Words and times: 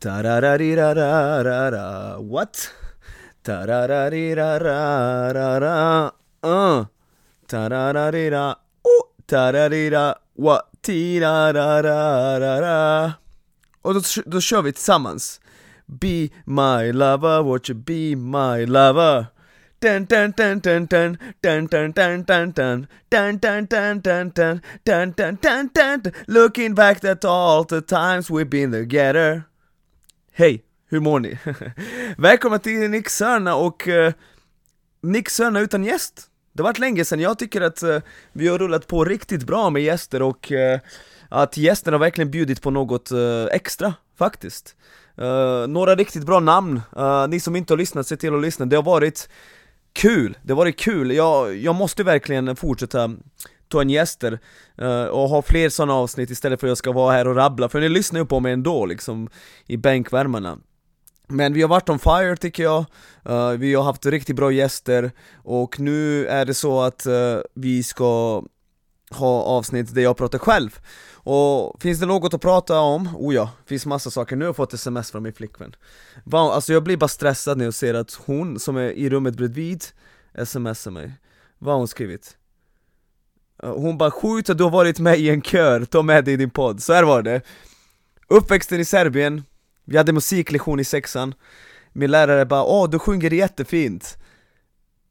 Tarararirararara, 0.00 2.18
what? 2.22 2.72
Tarararirararara, 3.44 6.12
uh. 6.42 6.84
Tarararira, 7.46 8.56
oh, 8.82 9.02
tararira, 9.26 10.14
what? 10.36 10.70
Tirarararara. 10.82 13.12
Och 13.82 13.94
då, 13.94 14.00
då 14.26 14.40
kör 14.40 14.62
vi 14.62 14.72
tillsammans. 14.72 15.40
Be 15.86 16.28
my 16.46 16.92
lover, 16.92 17.42
won't 17.42 17.68
you 17.68 17.74
be 17.74 18.16
my 18.16 18.64
lover? 18.64 19.26
Dun 19.80 20.06
dun 20.06 20.32
dun 20.36 20.60
dun 20.60 20.86
dun 20.86 21.18
dun 21.42 21.66
dun 21.66 21.92
dun 21.92 21.92
dun 21.92 22.24
dun 22.24 22.52
dun 22.60 22.86
dun 23.10 23.38
dun 23.40 23.60
dun 23.60 24.00
dun 24.00 24.30
dun 24.84 25.12
dun 25.14 25.36
dun 25.42 25.68
dun 25.74 26.02
Looking 26.26 26.74
back 26.74 27.04
at 27.04 27.24
all 27.24 27.64
the 27.64 27.80
times 27.82 28.30
we've 28.30 28.48
been 28.48 28.70
together 28.72 29.49
Hej, 30.40 30.62
hur 30.88 31.00
mår 31.00 31.20
ni? 31.20 31.38
Välkomna 32.18 32.58
till 32.58 32.90
Nick 32.90 33.08
Sörna 33.08 33.54
och 33.54 33.88
uh, 33.88 34.12
Nick 35.02 35.28
Sörna 35.28 35.60
utan 35.60 35.84
gäst. 35.84 36.22
Det 36.52 36.62
har 36.62 36.68
varit 36.68 36.78
länge 36.78 37.04
sedan, 37.04 37.20
jag 37.20 37.38
tycker 37.38 37.60
att 37.60 37.82
uh, 37.82 37.98
vi 38.32 38.48
har 38.48 38.58
rullat 38.58 38.86
på 38.86 39.04
riktigt 39.04 39.46
bra 39.46 39.70
med 39.70 39.82
gäster 39.82 40.22
och 40.22 40.52
uh, 40.52 40.80
att 41.28 41.56
gästerna 41.56 41.94
har 41.94 42.00
verkligen 42.00 42.30
bjudit 42.30 42.62
på 42.62 42.70
något 42.70 43.10
extra, 43.50 43.94
faktiskt. 44.18 44.76
Några 45.68 45.94
riktigt 45.94 46.26
bra 46.26 46.40
namn, 46.40 46.80
ni 47.28 47.40
som 47.40 47.56
inte 47.56 47.72
har 47.72 47.78
lyssnat, 47.78 48.06
se 48.06 48.16
till 48.16 48.34
att 48.34 48.42
lyssna, 48.42 48.66
det 48.66 48.76
har 48.76 48.82
varit 48.82 49.28
kul, 49.92 50.38
det 50.42 50.52
har 50.52 50.56
varit 50.56 50.78
kul, 50.78 51.12
jag, 51.12 51.56
jag 51.56 51.74
måste 51.74 52.02
verkligen 52.02 52.56
fortsätta 52.56 53.10
ta 53.70 53.80
en 53.80 53.90
gäster 53.90 54.38
uh, 54.82 55.04
och 55.04 55.28
ha 55.28 55.42
fler 55.42 55.68
sådana 55.68 55.94
avsnitt 55.94 56.30
istället 56.30 56.60
för 56.60 56.66
att 56.66 56.70
jag 56.70 56.78
ska 56.78 56.92
vara 56.92 57.12
här 57.12 57.28
och 57.28 57.36
rabbla, 57.36 57.68
för 57.68 57.80
ni 57.80 57.88
lyssnar 57.88 58.20
ju 58.20 58.26
på 58.26 58.40
mig 58.40 58.52
ändå 58.52 58.86
liksom 58.86 59.28
i 59.66 59.76
bänkvärmarna 59.76 60.58
men 61.30 61.52
vi 61.52 61.62
har 61.62 61.68
varit 61.68 61.88
on 61.88 61.98
fire 61.98 62.36
tycker 62.36 62.62
jag, 62.62 62.84
uh, 63.28 63.50
vi 63.50 63.74
har 63.74 63.82
haft 63.82 64.06
riktigt 64.06 64.36
bra 64.36 64.52
gäster 64.52 65.12
och 65.34 65.80
nu 65.80 66.26
är 66.26 66.44
det 66.44 66.54
så 66.54 66.80
att 66.80 67.06
uh, 67.06 67.38
vi 67.54 67.82
ska 67.82 68.42
ha 69.10 69.42
avsnitt 69.42 69.94
där 69.94 70.02
jag 70.02 70.16
pratar 70.16 70.38
själv 70.38 70.78
och 71.22 71.82
finns 71.82 72.00
det 72.00 72.06
något 72.06 72.34
att 72.34 72.40
prata 72.40 72.80
om? 72.80 73.16
Oh 73.16 73.34
ja, 73.34 73.50
finns 73.66 73.86
massa 73.86 74.10
saker. 74.10 74.36
Nu 74.36 74.44
har 74.44 74.48
jag 74.48 74.56
fått 74.56 74.74
sms 74.74 75.10
från 75.10 75.22
min 75.22 75.32
flickvän 75.32 75.76
Va, 76.24 76.52
Alltså 76.52 76.72
jag 76.72 76.82
blir 76.82 76.96
bara 76.96 77.08
stressad 77.08 77.58
när 77.58 77.64
jag 77.64 77.74
ser 77.74 77.94
att 77.94 78.20
hon 78.26 78.58
som 78.58 78.76
är 78.76 78.90
i 78.90 79.10
rummet 79.10 79.34
bredvid 79.34 79.84
smsar 80.44 80.90
mig 80.90 81.12
Vad 81.58 81.74
har 81.74 81.78
hon 81.78 81.88
skrivit? 81.88 82.36
Eh, 83.62 83.74
hon 83.74 83.98
bara 83.98 84.10
'Sjukt 84.10 84.50
att 84.50 84.58
du 84.58 84.64
har 84.64 84.70
varit 84.70 84.98
med 84.98 85.18
i 85.18 85.30
en 85.30 85.42
kör, 85.42 85.84
ta 85.84 86.02
med 86.02 86.24
dig 86.24 86.34
i 86.34 86.36
din 86.36 86.50
podd' 86.50 86.78
Så 86.78 86.92
här 86.92 87.04
var 87.04 87.22
det 87.22 87.42
Uppväxten 88.28 88.80
i 88.80 88.84
Serbien, 88.84 89.42
vi 89.84 89.96
hade 89.96 90.12
musiklektion 90.12 90.80
i 90.80 90.84
sexan 90.84 91.34
Min 91.92 92.10
lärare 92.10 92.46
bara 92.46 92.64
'Åh, 92.64 92.90
du 92.90 92.98
sjunger 92.98 93.30
jättefint' 93.30 94.16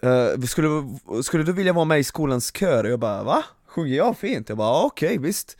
uh, 0.03 0.42
skulle, 0.45 0.70
skulle 1.23 1.44
du 1.44 1.53
vilja 1.53 1.73
vara 1.73 1.86
med 1.86 2.00
i 2.00 2.03
skolans 2.03 2.52
kör? 2.55 2.83
Och 2.83 2.89
jag 2.89 3.00
bara 3.00 3.23
'Va? 3.23 3.44
Sjunger 3.67 3.97
jag 3.97 4.17
fint?' 4.17 4.50
Jag 4.50 4.58
bara 4.58 4.86
'Okej, 4.86 5.08
okay, 5.08 5.17
visst' 5.17 5.58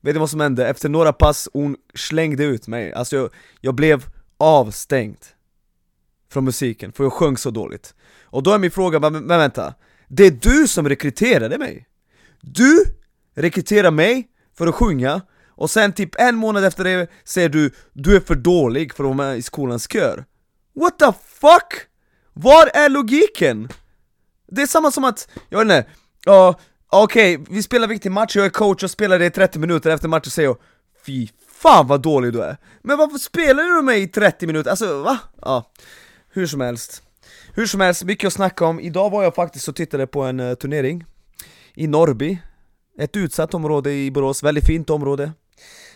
Vet 0.00 0.14
du 0.14 0.20
vad 0.20 0.30
som 0.30 0.40
hände? 0.40 0.68
Efter 0.68 0.88
några 0.88 1.12
pass, 1.12 1.48
hon 1.52 1.76
slängde 1.94 2.44
ut 2.44 2.66
mig, 2.66 2.92
alltså 2.92 3.16
jag, 3.16 3.30
jag 3.60 3.74
blev 3.74 4.06
avstängd 4.38 5.18
Från 6.30 6.44
musiken, 6.44 6.92
för 6.92 7.04
jag 7.04 7.12
sjöng 7.12 7.36
så 7.36 7.50
dåligt 7.50 7.94
Och 8.22 8.42
då 8.42 8.52
är 8.52 8.58
min 8.58 8.70
fråga, 8.70 9.00
men, 9.00 9.12
men 9.12 9.38
vänta 9.38 9.74
Det 10.08 10.26
är 10.26 10.30
du 10.30 10.68
som 10.68 10.88
rekryterade 10.88 11.58
mig! 11.58 11.86
Du 12.46 12.84
rekryterar 13.34 13.90
mig 13.90 14.28
för 14.58 14.66
att 14.66 14.74
sjunga 14.74 15.20
och 15.48 15.70
sen 15.70 15.92
typ 15.92 16.20
en 16.20 16.36
månad 16.36 16.64
efter 16.64 16.84
det 16.84 17.10
säger 17.24 17.48
du 17.48 17.70
du 17.92 18.16
är 18.16 18.20
för 18.20 18.34
dålig 18.34 18.94
för 18.94 19.04
att 19.04 19.16
vara 19.16 19.28
med 19.28 19.38
i 19.38 19.42
skolans 19.42 19.92
kör 19.92 20.24
What 20.74 20.98
the 20.98 21.12
fuck? 21.24 21.88
Var 22.32 22.66
är 22.66 22.88
logiken? 22.88 23.68
Det 24.48 24.62
är 24.62 24.66
samma 24.66 24.90
som 24.90 25.04
att, 25.04 25.28
jag 25.48 25.58
vet 25.58 25.64
inte, 25.64 25.90
ja 26.24 26.60
Okej, 26.88 27.36
okay, 27.38 27.54
vi 27.54 27.62
spelar 27.62 27.88
viktig 27.88 28.12
match, 28.12 28.36
jag 28.36 28.46
är 28.46 28.50
coach 28.50 28.82
och 28.82 28.90
spelar 28.90 29.18
det 29.18 29.26
i 29.26 29.30
30 29.30 29.58
minuter 29.58 29.90
efter 29.90 30.08
matchen 30.08 30.30
säger 30.30 30.48
jag 30.48 30.58
Fy 31.06 31.28
fan 31.48 31.86
vad 31.86 32.02
dålig 32.02 32.32
du 32.32 32.42
är! 32.42 32.56
Men 32.82 32.98
varför 32.98 33.18
spelar 33.18 33.62
du 33.62 33.82
mig 33.82 34.02
i 34.02 34.08
30 34.08 34.46
minuter? 34.46 34.70
Alltså 34.70 35.02
va? 35.02 35.18
Ja, 35.42 35.72
hur 36.32 36.46
som 36.46 36.60
helst 36.60 37.02
Hur 37.54 37.66
som 37.66 37.80
helst, 37.80 38.04
mycket 38.04 38.26
att 38.26 38.32
snacka 38.32 38.64
om. 38.64 38.80
Idag 38.80 39.10
var 39.10 39.22
jag 39.22 39.34
faktiskt 39.34 39.68
och 39.68 39.76
tittade 39.76 40.06
på 40.06 40.22
en 40.22 40.40
uh, 40.40 40.54
turnering 40.54 41.04
i 41.76 41.86
Norrby. 41.86 42.38
Ett 42.98 43.16
utsatt 43.16 43.54
område 43.54 43.92
i 43.92 44.10
Borås, 44.10 44.42
väldigt 44.42 44.66
fint 44.66 44.90
område. 44.90 45.32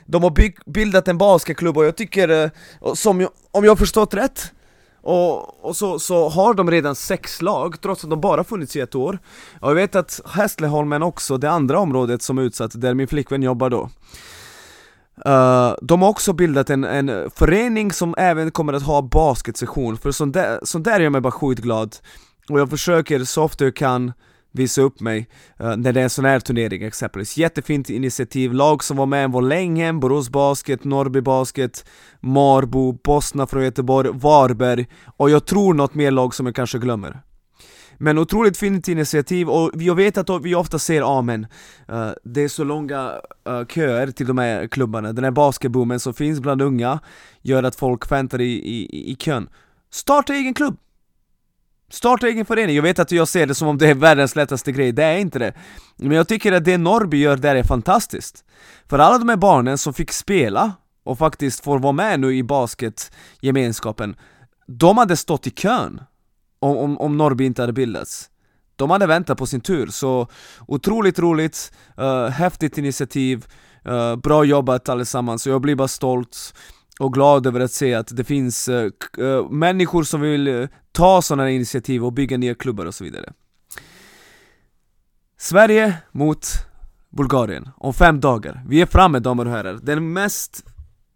De 0.07 0.23
har 0.23 0.35
bildat 0.71 1.09
en 1.09 1.19
basketklubb 1.19 1.77
och 1.77 1.85
jag 1.85 1.97
tycker, 1.97 2.29
eh, 2.29 2.51
som 2.95 3.21
jag, 3.21 3.31
om 3.51 3.65
jag 3.65 3.71
har 3.71 3.77
förstått 3.77 4.15
rätt 4.15 4.53
och, 5.03 5.65
och 5.65 5.77
så, 5.77 5.99
så 5.99 6.29
har 6.29 6.55
de 6.55 6.71
redan 6.71 6.95
sex 6.95 7.43
lag, 7.43 7.81
trots 7.81 8.05
att 8.05 8.11
de 8.11 8.21
bara 8.21 8.45
funnits 8.45 8.77
i 8.77 8.81
ett 8.81 8.95
år. 8.95 9.19
Och 9.61 9.71
jag 9.71 9.75
vet 9.75 9.97
att 9.97 10.21
Hässleholmen 10.27 11.03
också, 11.03 11.39
det 11.39 11.51
andra 11.51 11.79
området 11.79 12.23
som 12.23 12.39
är 12.39 12.43
utsatt, 12.43 12.81
där 12.81 12.95
min 12.95 13.09
flickvän 13.09 13.43
jobbar 13.43 13.71
då. 13.71 13.91
Uh, 15.27 15.75
de 15.83 16.03
har 16.03 16.09
också 16.09 16.33
bildat 16.33 16.71
en, 16.71 16.85
en 16.85 17.31
förening 17.31 17.93
som 17.93 18.15
även 18.19 18.51
kommer 18.51 18.73
att 18.73 18.83
ha 18.83 19.03
basketsession, 19.03 19.97
för 19.97 20.11
sånt 20.11 20.35
där, 20.35 20.61
sånt 20.63 20.85
där 20.85 21.01
gör 21.01 21.11
mig 21.11 21.21
bara 21.21 21.31
skitglad. 21.31 21.97
Och 22.49 22.61
jag 22.61 22.71
försöker 22.71 23.25
så 23.25 23.43
ofta 23.43 23.65
jag 23.65 23.77
kan 23.77 24.13
visa 24.59 24.83
upp 24.83 25.01
mig 25.01 25.29
uh, 25.61 25.77
när 25.77 25.93
det 25.93 26.01
är 26.01 26.05
en 26.05 26.11
sån 26.11 26.25
här 26.25 26.41
turnering 26.41 26.83
exempelvis. 26.83 27.37
Jättefint 27.37 27.91
initiativ, 27.91 28.53
lag 28.53 28.85
som 28.85 28.97
var 28.97 29.07
med 29.07 29.31
var 29.31 29.43
Länghem, 29.43 30.01
Borås 30.01 30.31
Basket, 30.31 30.85
Norrby 30.85 31.21
Basket, 31.21 31.85
Marbo, 32.21 32.93
Bosna 32.93 33.47
från 33.47 33.65
Göteborg, 33.65 34.11
Varberg 34.13 34.87
och 35.17 35.31
jag 35.31 35.47
tror 35.47 35.75
något 35.75 35.95
mer 35.95 36.11
lag 36.11 36.35
som 36.35 36.47
jag 36.47 36.55
kanske 36.55 36.79
glömmer. 36.79 37.23
Men 38.01 38.19
otroligt 38.19 38.57
fint 38.57 38.89
initiativ 38.89 39.49
och 39.49 39.71
jag 39.75 39.95
vet 39.95 40.19
att 40.19 40.43
vi 40.43 40.55
ofta 40.55 40.79
ser 40.79 41.19
amen 41.19 41.47
uh, 41.93 42.11
Det 42.25 42.43
är 42.43 42.49
så 42.49 42.65
långa 42.65 43.13
uh, 43.49 43.67
köer 43.67 44.11
till 44.11 44.27
de 44.27 44.39
här 44.39 44.67
klubbarna, 44.67 45.13
den 45.13 45.25
här 45.25 45.31
basketboomen 45.31 46.01
som 46.01 46.15
finns 46.15 46.41
bland 46.41 46.63
unga 46.63 47.01
Gör 47.43 47.63
att 47.63 47.77
folk 47.77 48.13
väntar 48.13 48.41
i, 48.41 48.53
i, 48.53 49.11
i 49.13 49.17
kön 49.17 49.49
Starta 49.91 50.35
egen 50.35 50.55
klubb! 50.55 50.77
Starta 51.91 52.29
egen 52.29 52.47
förening, 52.47 52.77
jag 52.77 52.83
vet 52.83 52.99
att 52.99 53.13
jag 53.13 53.29
ser 53.29 53.47
det 53.47 53.55
som 53.55 53.69
om 53.69 53.79
det 53.79 53.89
är 53.89 53.95
världens 53.95 54.37
lättaste 54.37 54.73
grej, 54.73 54.93
det 54.93 55.05
är 55.05 55.19
inte 55.19 55.39
det. 55.39 55.55
Men 55.97 56.17
jag 56.17 56.29
tycker 56.29 56.53
att 56.53 56.65
det 56.65 56.79
Norrby 56.79 57.17
gör 57.17 57.37
där 57.37 57.57
är 57.57 57.63
fantastiskt. 57.63 58.45
För 58.89 58.99
alla 58.99 59.19
de 59.19 59.29
här 59.29 59.37
barnen 59.37 59.79
som 59.79 59.95
fick 59.95 60.13
spela 60.13 60.73
och 61.05 61.19
faktiskt 61.19 61.65
får 61.65 61.79
vara 61.79 61.93
med 61.93 62.21
nu 62.21 62.37
i 62.37 62.43
basketgemenskapen 62.43 64.17
De 64.67 64.99
hade 64.99 65.17
stått 65.17 65.47
i 65.47 65.51
kön 65.51 66.01
om, 66.59 66.77
om, 66.77 66.99
om 66.99 67.17
Norrby 67.17 67.45
inte 67.45 67.63
hade 67.63 67.73
bildats. 67.73 68.31
De 68.77 68.91
hade 68.91 69.07
väntat 69.07 69.39
på 69.39 69.47
sin 69.47 69.61
tur, 69.61 69.87
så 69.87 70.29
otroligt 70.67 71.19
roligt, 71.19 71.73
uh, 72.01 72.27
häftigt 72.27 72.79
initiativ, 72.79 73.47
uh, 73.89 74.17
bra 74.17 74.45
jobbat 74.45 74.89
allesammans, 74.89 75.47
jag 75.47 75.61
blir 75.61 75.75
bara 75.75 75.89
stolt 75.89 76.55
och 76.99 77.13
glad 77.13 77.47
över 77.47 77.61
att 77.61 77.73
se 77.73 77.95
att 77.95 78.17
det 78.17 78.25
finns 78.25 78.69
uh, 78.69 79.51
människor 79.51 80.03
som 80.03 80.21
vill 80.21 80.49
uh, 80.49 80.69
ta 80.93 81.23
sådana 81.23 81.51
initiativ 81.51 82.05
och 82.05 82.13
bygga 82.13 82.37
nya 82.37 82.55
klubbar 82.55 82.87
och 82.87 82.95
så 82.95 83.05
vidare. 83.05 83.33
Sverige 85.39 85.97
mot 86.13 86.47
Bulgarien 87.11 87.69
om 87.77 87.95
fem 87.95 88.21
dagar. 88.21 88.65
Vi 88.69 88.81
är 88.81 88.87
framme 88.87 89.19
damer 89.19 89.47
och 89.47 89.53
herrar. 89.53 89.79
Den 89.83 90.13
mest 90.13 90.65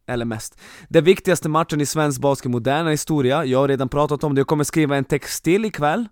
eller 0.07 0.25
mest. 0.25 0.59
Den 0.89 1.05
viktigaste 1.05 1.49
matchen 1.49 1.81
i 1.81 1.87
svensk 1.87 2.21
basket 2.21 2.51
moderna 2.51 2.91
historia, 2.91 3.45
jag 3.45 3.59
har 3.59 3.69
redan 3.69 3.89
pratat 3.89 4.25
om 4.25 4.35
det, 4.35 4.39
jag 4.39 4.47
kommer 4.47 4.65
skriva 4.65 4.97
en 4.97 5.05
text 5.05 5.45
till 5.45 5.65
ikväll 5.65 6.09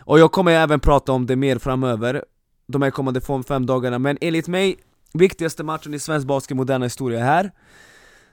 Och 0.00 0.18
jag 0.18 0.32
kommer 0.32 0.52
även 0.52 0.80
prata 0.80 1.12
om 1.12 1.26
det 1.26 1.36
mer 1.36 1.58
framöver, 1.58 2.24
de 2.66 2.82
här 2.82 2.90
kommande 2.90 3.20
fem 3.48 3.66
dagarna, 3.66 3.98
men 3.98 4.18
enligt 4.20 4.48
mig, 4.48 4.76
viktigaste 5.14 5.64
matchen 5.64 5.94
i 5.94 5.98
svensk 5.98 6.26
basket 6.26 6.56
moderna 6.56 6.84
historia 6.84 7.20
är 7.20 7.24
här 7.24 7.50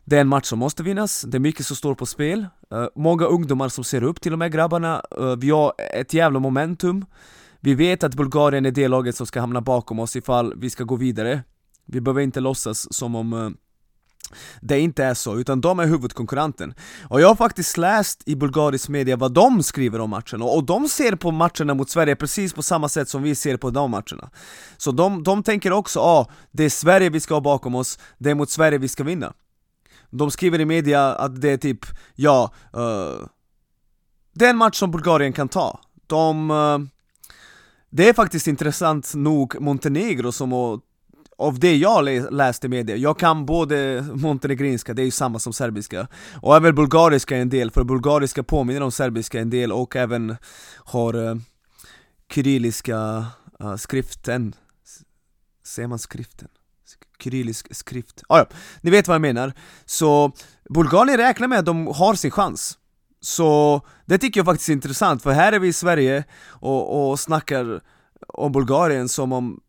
det 0.06 0.18
är 0.18 0.22
en 0.22 0.28
match 0.28 0.46
som 0.46 0.60
måste 0.60 0.84
vinnas, 0.84 1.22
det 1.22 1.38
är 1.38 1.40
mycket 1.40 1.66
som 1.66 1.76
står 1.76 1.96
på 1.96 2.06
spel 2.06 2.47
uh, 2.74 2.88
Många 2.96 3.26
ungdomar 3.26 3.70
som 3.70 3.84
ser 3.84 4.03
upp 4.03 4.22
till 4.22 4.32
de 4.32 4.41
här 4.41 4.50
grabbarna, 4.50 5.02
uh, 5.20 5.35
vi 5.35 5.50
har 5.50 5.74
ett 5.94 6.14
jävla 6.14 6.40
momentum 6.40 7.06
Vi 7.59 7.74
vet 7.74 8.03
att 8.03 8.16
Bulgarien 8.16 8.66
är 8.66 8.72
det 8.72 8.88
laget 8.88 9.16
som 9.16 9.28
ska 9.28 9.40
hamna 9.40 9.62
bakom 9.62 10.00
oss 10.00 10.16
ifall 10.16 10.53
vi 10.58 10.70
ska 10.70 10.84
gå 10.84 10.96
vidare 10.96 11.44
Vi 11.85 12.02
behöver 12.02 12.22
inte 12.22 12.40
låtsas 12.40 12.94
som 12.94 13.16
om 13.16 13.34
uh, 13.34 13.50
det 14.62 14.79
inte 14.79 15.03
är 15.03 15.14
så, 15.14 15.38
utan 15.38 15.62
de 15.62 15.79
är 15.79 15.85
huvudkonkurrenten. 15.85 16.74
Och 17.09 17.22
jag 17.22 17.28
har 17.28 17.35
faktiskt 17.35 17.78
läst 17.78 18.24
i 18.26 18.35
bulgarisk 18.35 18.90
media 18.90 19.16
vad 19.16 19.34
de 19.34 19.64
skriver 19.64 20.02
om 20.02 20.09
matchen, 20.09 20.41
och, 20.41 20.64
de 20.64 20.88
ser 20.88 21.16
på 21.16 21.32
matcherna 21.32 21.74
mot 21.74 21.90
Sverige 21.90 22.16
precis 22.16 22.53
på 22.53 22.64
samma 22.64 22.90
sätt 22.90 23.09
som 23.09 23.24
vi 23.24 23.35
ser 23.35 23.58
på 23.58 23.70
de 23.70 23.91
matcherna. 23.91 24.29
Så 24.78 24.91
de, 24.91 25.24
de 25.24 25.44
tänker 25.44 25.72
också, 25.72 26.00
att 26.00 26.06
ah, 26.06 26.32
det 26.52 26.64
är 26.64 26.70
Sverige 26.70 27.09
vi 27.09 27.20
ska 27.20 27.34
ha 27.34 27.41
bakom 27.41 27.76
oss, 27.76 28.00
det 28.18 28.29
är 28.29 28.35
mot 28.35 28.50
Sverige 28.50 28.78
vi 28.78 28.88
ska 28.88 29.03
vinna. 29.03 29.34
De 30.17 30.32
skriver 30.32 30.62
i 30.62 30.66
media 30.66 31.16
att 31.16 31.41
det 31.41 31.50
är 31.50 31.58
typ, 31.58 31.85
ja, 32.16 32.53
uh, 32.78 33.28
det 34.34 34.46
är 34.46 34.50
en 34.50 34.58
match 34.58 34.79
som 34.79 34.91
Bulgarien 34.91 35.34
kan 35.34 35.47
ta. 35.47 35.79
De, 36.08 36.52
uh, 36.52 36.79
det 37.90 38.09
är 38.09 38.14
faktiskt 38.14 38.47
intressant 38.47 39.16
nog 39.16 39.62
Montenegro 39.62 40.32
som 40.32 40.52
har 40.52 40.79
av 41.38 41.59
det 41.59 41.76
jag 41.76 42.03
läste 42.34 42.67
i 42.67 42.70
media, 42.70 42.96
jag 42.96 43.20
kan 43.20 43.46
både 43.46 44.06
montenegrinska, 44.14 44.94
det 44.94 45.02
är 45.02 45.06
ju 45.06 45.12
samma 45.12 45.40
som 45.40 45.53
serbiska 45.53 46.08
Och 46.41 46.56
även 46.56 46.76
bulgariska 46.76 47.38
en 47.38 47.50
del, 47.50 47.72
för 47.72 47.84
bulgariska 47.84 48.44
påminner 48.44 48.82
om 48.82 48.91
serbiska 48.91 49.40
en 49.40 49.50
del 49.50 49.72
och 49.72 49.96
även 49.96 50.35
har 50.78 51.16
uh, 51.16 51.35
kyrilliska 52.34 53.26
uh, 53.64 53.76
skriften 53.76 54.53
Ser 55.66 55.88
man 55.88 56.00
skriften? 56.00 56.47
Kyrillisk 57.23 57.76
skrift, 57.76 58.23
ah, 58.29 58.38
ja, 58.38 58.46
ni 58.82 58.91
vet 58.91 59.08
vad 59.08 59.16
jag 59.16 59.22
menar. 59.22 59.53
Så 59.85 60.32
Bulgarien 60.70 61.17
räknar 61.17 61.47
med 61.47 61.59
att 61.59 61.66
de 61.66 61.88
har 61.88 62.16
sin 62.16 62.32
chans. 62.32 62.78
Så 63.22 63.82
det 64.06 64.17
tycker 64.17 64.40
jag 64.40 64.46
faktiskt 64.46 64.70
är 64.70 64.73
intressant, 64.73 65.23
för 65.23 65.32
här 65.32 65.53
är 65.53 65.59
vi 65.59 65.67
i 65.67 65.73
Sverige 65.73 66.23
och, 66.47 67.09
och 67.09 67.20
snackar 67.20 67.82
om 68.28 68.52
Bulgarien 68.52 69.09
som 69.09 69.34
om 69.34 69.59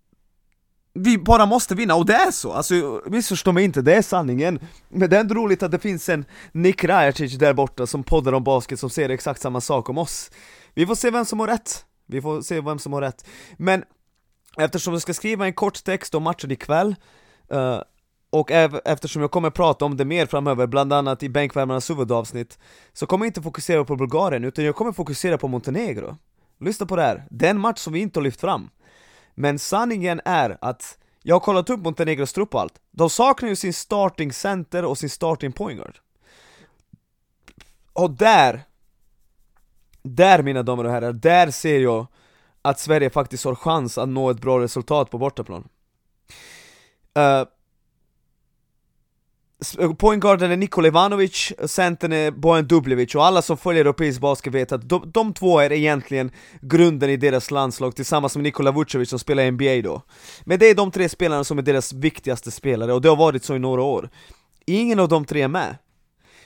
vi 0.99 1.19
bara 1.19 1.47
måste 1.47 1.75
vinna, 1.75 1.95
och 1.95 2.07
det 2.07 2.15
är 2.15 2.31
så! 2.31 2.53
Alltså 2.53 3.03
missförstå 3.07 3.53
mig 3.53 3.65
inte, 3.65 3.83
det 3.83 3.95
är 3.95 4.03
sanningen. 4.03 4.59
Men 4.89 5.11
det 5.11 5.17
är 5.17 5.21
ändå 5.21 5.35
roligt 5.35 5.63
att 5.63 5.71
det 5.71 5.79
finns 5.79 6.09
en 6.09 6.25
Nick 6.53 6.85
Rajacic 6.85 7.39
där 7.39 7.53
borta 7.53 7.87
som 7.87 8.03
poddar 8.03 8.33
om 8.33 8.45
basket 8.45 8.81
som 8.81 8.91
säger 8.91 9.09
exakt 9.09 9.41
samma 9.41 9.61
sak 9.61 9.89
om 9.89 9.99
oss. 9.99 10.31
Vi 10.75 10.87
får 10.87 10.95
se 10.95 11.11
vem 11.11 11.25
som 11.25 11.41
har 11.41 11.47
rätt, 11.47 11.85
vi 12.07 12.23
får 12.23 12.43
se 12.43 12.61
vem 12.61 12.79
som 12.79 12.93
har 12.93 13.01
rätt. 13.01 13.27
Men 13.57 13.85
eftersom 14.59 14.93
jag 14.93 15.03
ska 15.03 15.15
skriva 15.15 15.47
en 15.47 15.53
kort 15.53 15.85
text 15.85 16.15
om 16.15 16.23
matchen 16.23 16.51
ikväll 16.51 16.95
uh, 17.53 17.81
och 18.31 18.51
eftersom 18.85 19.23
jag 19.23 19.31
kommer 19.31 19.51
prata 19.51 19.85
om 19.85 19.97
det 19.97 20.05
mer 20.05 20.27
framöver, 20.27 20.67
bland 20.67 20.93
annat 20.93 21.23
i 21.23 21.29
bänkvärmarnas 21.29 21.91
huvudavsnitt 21.91 22.59
Så 22.93 23.07
kommer 23.07 23.25
jag 23.25 23.31
inte 23.31 23.43
fokusera 23.43 23.85
på 23.85 23.97
Bulgarien, 23.97 24.45
utan 24.45 24.65
jag 24.65 24.77
kommer 24.77 24.93
fokusera 24.93 25.39
på 25.39 25.49
Montenegro. 25.49 26.17
Lyssna 26.61 26.87
på 26.87 26.97
det 26.97 27.03
här, 27.03 27.27
det 27.31 27.47
är 27.47 27.51
en 27.51 27.61
match 27.61 27.79
som 27.79 27.93
vi 27.93 28.01
inte 28.01 28.19
har 28.19 28.25
lyft 28.25 28.41
fram. 28.41 28.71
Men 29.35 29.59
sanningen 29.59 30.21
är 30.25 30.59
att 30.61 30.99
jag 31.23 31.35
har 31.35 31.41
kollat 31.41 31.71
upp 31.71 31.81
Montenegros 31.81 32.33
trupp 32.33 32.55
och 32.55 32.61
allt. 32.61 32.81
De 32.91 33.11
saknar 33.11 33.49
ju 33.49 33.57
sin 33.57 33.73
starting 33.73 34.33
center 34.33 34.85
och 34.85 34.99
sin 34.99 35.11
starting 35.11 35.53
point 35.53 35.79
guard. 35.79 35.99
Och 37.93 38.11
där 38.11 38.65
Där 40.03 40.43
mina 40.43 40.63
damer 40.63 40.85
och 40.85 40.91
herrar, 40.91 41.13
där 41.13 41.51
ser 41.51 41.81
jag 41.81 42.07
att 42.63 42.81
Sverige 42.81 43.11
faktiskt 43.11 43.45
har 43.45 43.55
chans 43.55 43.99
att 43.99 44.09
nå 44.09 44.31
ett 44.31 44.41
bra 44.41 44.61
resultat 44.61 45.11
på 45.11 45.19
bortaplan. 45.19 45.69
Eh, 47.17 47.47
uh, 49.81 49.95
Pointguarden 49.95 50.51
är 50.51 50.57
Nikola 50.57 50.89
Ivanovic, 50.89 51.53
centern 51.67 52.13
är 52.13 52.31
Bojan 52.31 52.67
Dubljevic 52.67 53.15
och 53.15 53.25
alla 53.25 53.43
som 53.43 53.57
följer 53.57 53.85
europeisk 53.85 54.21
basket 54.21 54.55
vet 54.55 54.73
att 54.73 54.89
de, 54.89 55.11
de 55.15 55.35
två 55.35 55.61
är 55.61 55.73
egentligen 55.73 56.31
grunden 56.61 57.11
i 57.11 57.17
deras 57.17 57.51
landslag 57.51 57.97
tillsammans 57.97 58.37
med 58.37 58.43
Nikola 58.43 58.73
Vucevic 58.73 59.11
som 59.11 59.19
spelar 59.19 59.43
i 59.43 59.51
NBA 59.51 59.89
då. 59.91 60.03
Men 60.45 60.59
det 60.59 60.71
är 60.71 60.75
de 60.75 60.91
tre 60.91 61.09
spelarna 61.09 61.45
som 61.45 61.59
är 61.59 61.63
deras 61.63 61.93
viktigaste 61.93 62.51
spelare 62.51 62.93
och 62.93 63.03
det 63.03 63.09
har 63.09 63.17
varit 63.17 63.45
så 63.45 63.57
i 63.57 63.59
några 63.59 63.83
år. 63.83 64.11
Ingen 64.67 65.01
av 65.01 65.09
de 65.09 65.25
tre 65.25 65.43
är 65.43 65.49
med. 65.49 65.77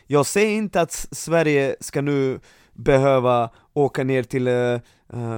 Jag 0.06 0.26
säger 0.26 0.56
inte 0.56 0.81
att 0.81 0.93
Sverige 1.11 1.76
ska 1.81 2.00
nu 2.00 2.40
behöva 2.73 3.50
åka 3.73 4.05
ner 4.05 4.23
till 4.23 4.49
uh, 4.49 4.81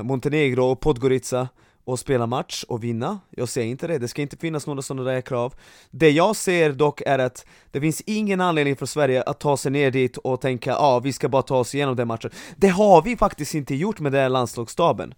Montenegro 0.03 0.65
och 0.65 0.81
Podgorica 0.81 1.49
och 1.85 1.99
spela 1.99 2.27
match 2.27 2.65
och 2.69 2.85
vinna, 2.85 3.21
jag 3.31 3.49
säger 3.49 3.69
inte 3.69 3.87
det, 3.87 3.99
det 3.99 4.09
ska 4.09 4.23
inte 4.23 4.37
finnas 4.37 4.67
några 4.67 4.83
sådana 4.83 5.11
där 5.11 5.21
krav. 5.21 5.55
Det 5.91 6.11
jag 6.11 6.37
ser 6.37 6.73
dock 6.73 7.01
är 7.01 7.19
att 7.19 7.47
det 7.71 7.81
finns 7.81 8.01
ingen 8.07 8.41
anledning 8.41 8.77
för 8.77 8.87
Sverige 8.87 9.23
att 9.23 9.41
ta 9.41 9.57
sig 9.57 9.73
ner 9.73 9.91
dit 9.91 10.17
och 10.17 10.41
tänka 10.41 10.71
ja, 10.71 10.77
ah, 10.79 11.01
vi 11.01 11.13
ska 11.13 11.29
bara 11.29 11.43
ta 11.43 11.59
oss 11.59 11.75
igenom 11.75 11.97
den 11.97 12.09
matchen. 12.09 12.31
Det 12.57 12.69
har 12.69 13.03
vi 13.03 13.17
faktiskt 13.17 13.55
inte 13.55 13.75
gjort 13.75 14.01
med 14.01 14.13
den 14.13 14.21
här 14.21 14.29
landslagsstaben. 14.29 15.15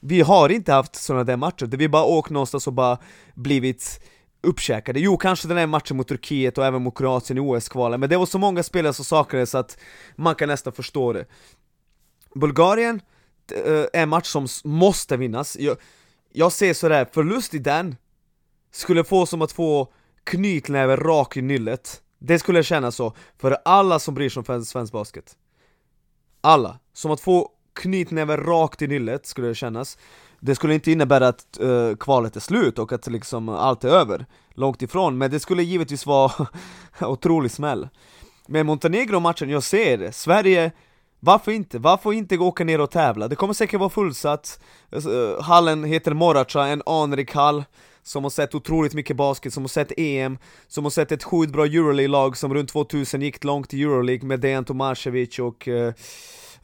Vi 0.00 0.20
har 0.20 0.48
inte 0.48 0.72
haft 0.72 0.94
sådana 0.94 1.24
där 1.24 1.36
matcher, 1.36 1.66
där 1.66 1.78
vi 1.78 1.88
bara 1.88 2.04
åkt 2.04 2.30
någonstans 2.30 2.66
och 2.66 2.72
bara 2.72 2.98
blivit 3.34 4.00
uppkäkade. 4.42 5.00
Jo, 5.00 5.16
kanske 5.16 5.48
den 5.48 5.56
här 5.56 5.66
matchen 5.66 5.96
mot 5.96 6.08
Turkiet 6.08 6.58
och 6.58 6.66
även 6.66 6.82
mot 6.82 6.98
Kroatien 6.98 7.38
i 7.38 7.40
OS-kvalen, 7.40 8.00
men 8.00 8.08
det 8.08 8.16
var 8.16 8.26
så 8.26 8.38
många 8.38 8.62
spelare 8.62 8.92
som 8.92 9.04
saknades 9.04 9.54
att 9.54 9.78
man 10.16 10.34
kan 10.34 10.48
nästan 10.48 10.72
förstå 10.72 11.12
det. 11.12 11.24
Bulgarien, 12.34 13.00
eh, 13.52 13.72
är 13.92 14.02
en 14.02 14.08
match 14.08 14.26
som 14.26 14.46
måste 14.64 15.16
vinnas. 15.16 15.56
Jag, 15.60 15.76
jag 16.38 16.52
ser 16.52 16.74
sådär, 16.74 17.06
förlust 17.12 17.54
i 17.54 17.58
den 17.58 17.96
skulle 18.70 19.04
få 19.04 19.26
som 19.26 19.42
att 19.42 19.52
få 19.52 19.92
knytnäven 20.24 20.96
rakt 20.96 21.36
i 21.36 21.42
nyllet. 21.42 22.02
Det 22.18 22.38
skulle 22.38 22.62
kännas 22.62 22.96
så, 22.96 23.12
för 23.38 23.56
alla 23.64 23.98
som 23.98 24.14
bryr 24.14 24.28
sig 24.28 24.42
om 24.46 24.64
svensk 24.64 24.92
basket. 24.92 25.36
Alla, 26.40 26.78
som 26.92 27.10
att 27.10 27.20
få 27.20 27.50
knytnäven 27.74 28.36
rakt 28.36 28.82
i 28.82 28.86
nyllet 28.86 29.26
skulle 29.26 29.48
det 29.48 29.54
kännas. 29.54 29.98
Det 30.40 30.54
skulle 30.54 30.74
inte 30.74 30.92
innebära 30.92 31.28
att 31.28 31.58
uh, 31.62 31.96
kvalet 31.96 32.36
är 32.36 32.40
slut 32.40 32.78
och 32.78 32.92
att 32.92 33.06
liksom 33.06 33.48
allt 33.48 33.84
är 33.84 33.88
över. 33.88 34.26
Långt 34.54 34.82
ifrån, 34.82 35.18
men 35.18 35.30
det 35.30 35.40
skulle 35.40 35.62
givetvis 35.62 36.06
vara 36.06 36.46
otrolig 37.00 37.50
smäll. 37.50 37.88
Men 38.46 38.66
Montenegro-matchen, 38.66 39.50
jag 39.50 39.62
ser 39.62 39.98
det, 39.98 40.12
Sverige 40.12 40.72
varför 41.26 41.52
inte? 41.52 41.78
Varför 41.78 42.12
inte 42.12 42.38
åka 42.38 42.64
ner 42.64 42.80
och 42.80 42.90
tävla? 42.90 43.28
Det 43.28 43.36
kommer 43.36 43.54
säkert 43.54 43.80
vara 43.80 43.90
fullsatt 43.90 44.60
alltså, 44.92 45.36
eh, 45.38 45.42
Hallen 45.42 45.84
heter 45.84 46.14
Moracha, 46.14 46.66
en 46.66 46.82
anrik 46.86 47.34
hall 47.34 47.64
som 48.02 48.22
har 48.22 48.30
sett 48.30 48.54
otroligt 48.54 48.94
mycket 48.94 49.16
basket, 49.16 49.52
som 49.52 49.62
har 49.62 49.68
sett 49.68 49.92
EM, 49.96 50.38
som 50.68 50.84
har 50.84 50.90
sett 50.90 51.12
ett 51.12 51.24
sjukt 51.24 51.52
bra 51.52 51.64
Euroleague-lag 51.64 52.36
som 52.36 52.54
runt 52.54 52.68
2000 52.68 53.22
gick 53.22 53.44
långt 53.44 53.74
i 53.74 53.82
Euroleague 53.82 54.26
med 54.26 54.40
Dejan 54.40 54.64
Tomasevic 54.64 55.38
och 55.38 55.68
uh, 55.68 55.92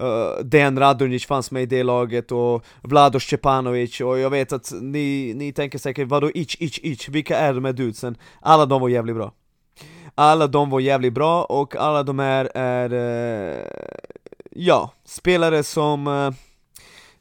uh, 0.00 0.44
Dejan 0.44 0.78
Radonjic 0.78 1.26
fanns 1.26 1.50
med 1.50 1.62
i 1.62 1.66
det 1.66 1.82
laget 1.82 2.32
och 2.32 2.64
Vlado 2.82 3.20
Stjepanovic 3.20 4.00
och 4.00 4.18
jag 4.18 4.30
vet 4.30 4.52
att 4.52 4.72
ni, 4.80 5.34
ni 5.36 5.52
tänker 5.52 5.78
säkert 5.78 6.08
vadå 6.08 6.30
ich, 6.34 6.56
ich, 6.60 6.80
ich, 6.82 7.08
vilka 7.08 7.38
är 7.38 7.54
de 7.54 7.64
här 7.64 7.72
dudesen? 7.72 8.16
Alla 8.40 8.66
de 8.66 8.80
var 8.80 8.88
jävligt 8.88 9.16
bra 9.16 9.32
Alla 10.14 10.46
de 10.46 10.70
var 10.70 10.80
jävligt 10.80 11.12
bra 11.12 11.44
och 11.44 11.76
alla 11.76 12.02
de 12.02 12.18
här 12.18 12.50
är 12.54 12.92
uh, 12.92 13.64
ja, 14.54 14.92
spelare 15.04 15.62
som 15.62 16.06
eh, 16.06 16.30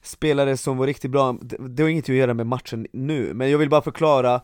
Spelare 0.03 0.57
som 0.57 0.77
var 0.77 0.87
riktigt 0.87 1.11
bra, 1.11 1.37
det, 1.41 1.83
har 1.83 1.89
inget 1.89 2.09
att 2.09 2.15
göra 2.15 2.33
med 2.33 2.47
matchen 2.47 2.87
nu, 2.93 3.33
men 3.33 3.51
jag 3.51 3.57
vill 3.57 3.69
bara 3.69 3.81
förklara 3.81 4.41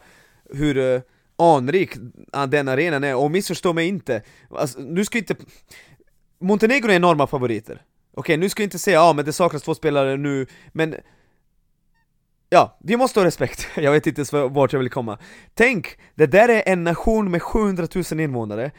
hur 0.54 0.78
eh, 0.78 1.01
anrik 1.38 1.92
ah, 2.31 2.45
den 2.45 2.68
arenan 2.68 3.04
är, 3.04 3.16
och 3.16 3.31
missförstå 3.31 3.74
mig 3.74 3.88
inte, 3.88 4.22
alltså, 4.50 4.80
nu 4.80 5.06
ska 5.06 5.18
inte 5.18 5.36
Montenegro 6.39 6.89
är 6.92 6.95
enorma 6.95 7.28
favoriter. 7.28 7.74
Okej, 7.74 8.19
okay, 8.19 8.38
nu 8.38 8.50
ska 8.50 8.62
jag 8.62 8.66
inte 8.66 8.80
säga 8.80 8.98
ja 8.98 9.13
men 9.13 9.25
det 9.25 9.33
saknas 9.33 9.63
två 9.63 9.75
spelare 9.75 10.18
nu, 10.18 10.48
men 10.72 10.95
Ja, 12.50 12.78
vi 12.80 12.98
måste 12.98 13.19
ha 13.19 13.25
respekt, 13.25 13.68
jag 13.75 13.92
vet 13.92 14.07
inte 14.07 14.19
ens 14.19 14.33
vart 14.33 14.74
jag 14.74 14.80
vill 14.80 14.90
komma. 14.90 15.18
Tänk, 15.54 15.98
det 16.16 16.25
där 16.25 16.50
är 16.50 16.63
en 16.66 16.83
nation 16.83 17.31
med 17.31 17.42
700 17.42 17.88
000 18.12 18.19
invånare. 18.19 18.72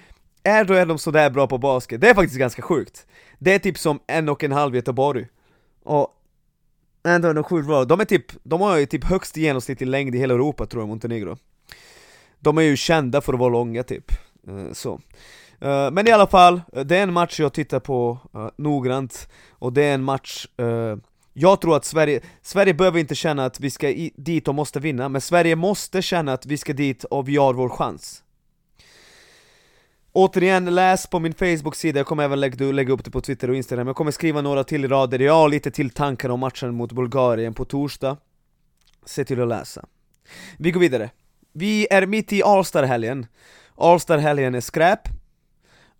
Är 0.43 0.65
då 0.65 0.75
är 0.75 0.87
de 0.87 0.99
sådär 0.99 1.31
bra 1.31 1.47
på 1.47 1.59
basket, 1.59 2.01
det 2.01 2.09
är 2.09 2.15
faktiskt 2.15 2.39
ganska 2.39 2.63
sjukt. 2.63 3.07
Det 3.39 3.55
är 3.55 3.59
typ 3.59 3.79
som 3.79 4.01
en 4.07 4.29
och 4.29 4.45
en 4.45 4.53
halv 4.53 4.75
Göteborg. 4.75 5.27
Och 5.85 6.15
ändå 7.07 7.29
är 7.29 7.35
de 7.35 7.45
sjukt 7.45 7.67
bra, 7.67 7.85
de 7.85 8.01
är 8.01 8.05
typ, 8.05 8.25
de 8.43 8.61
har 8.61 8.77
ju 8.77 8.87
typ 8.87 9.05
högst 9.05 9.37
genomsnittlig 9.37 9.87
längd 9.87 10.15
i 10.15 10.19
hela 10.19 10.35
Europa 10.35 10.67
tror 10.67 10.83
jag, 10.83 10.89
Montenegro. 10.89 11.37
De 12.41 12.59
är 12.59 12.63
ju 12.63 12.77
kända 12.77 13.21
för 13.21 13.33
att 13.33 13.39
vara 13.39 13.51
långa 13.51 13.83
typ, 13.83 14.13
eh, 14.49 14.73
så. 14.73 15.01
Eh, 15.61 15.91
men 15.91 16.09
i 16.09 16.11
alla 16.11 16.27
fall, 16.27 16.61
eh, 16.73 16.85
det 16.85 16.97
är 16.97 17.03
en 17.03 17.13
match 17.13 17.41
jag 17.41 17.53
tittar 17.53 17.81
på 17.81 18.19
noggrant. 18.57 19.29
Och 19.51 19.73
det 19.73 19.83
är 19.83 19.95
en 19.95 20.03
match 20.03 20.47
jag 21.33 21.61
tror 21.61 21.77
att 21.77 21.85
Sverige, 21.85 22.21
Sverige 22.43 22.75
behöver 22.75 22.99
inte 22.99 23.15
känna 23.15 23.45
att 23.45 23.61
vi 23.61 23.71
ska 23.71 23.89
i, 23.89 24.13
dit 24.17 24.49
och 24.49 24.55
måste 24.55 24.81
vinna, 24.81 25.09
men 25.09 25.21
Sverige 25.21 25.57
måste 25.57 26.03
känna 26.03 26.33
att 26.33 26.47
vi 26.47 26.57
ska 26.57 26.73
dit 26.73 27.05
och 27.05 27.29
vi 27.29 27.37
har 27.37 27.55
vår 27.55 27.69
chans. 27.69 28.23
Återigen, 30.13 30.75
läs 30.75 31.07
på 31.07 31.19
min 31.19 31.35
Facebook-sida, 31.35 32.01
jag 32.01 32.07
kommer 32.07 32.25
även 32.25 32.41
lägga, 32.41 32.73
lägga 32.73 32.93
upp 32.93 33.05
det 33.05 33.11
på 33.11 33.21
Twitter 33.21 33.51
och 33.51 33.57
Instagram. 33.57 33.87
Jag 33.87 33.97
kommer 33.97 34.11
skriva 34.11 34.41
några 34.41 34.65
till 34.65 34.89
rader, 34.89 35.19
jag 35.19 35.33
har 35.33 35.49
lite 35.49 35.71
till 35.71 35.91
tankar 35.91 36.29
om 36.29 36.41
matchen 36.41 36.75
mot 36.75 36.93
Bulgarien 36.93 37.55
på 37.55 37.65
torsdag. 37.65 38.17
Se 39.05 39.25
till 39.25 39.43
att 39.43 39.49
läsa. 39.49 39.87
Vi 40.59 40.71
går 40.71 40.81
vidare. 40.81 41.11
Vi 41.53 41.87
är 41.91 42.07
mitt 42.07 42.33
i 42.33 42.43
Allstar-helgen. 42.43 43.27
Allstar-helgen 43.77 44.55
är 44.55 44.61
skräp. 44.61 45.01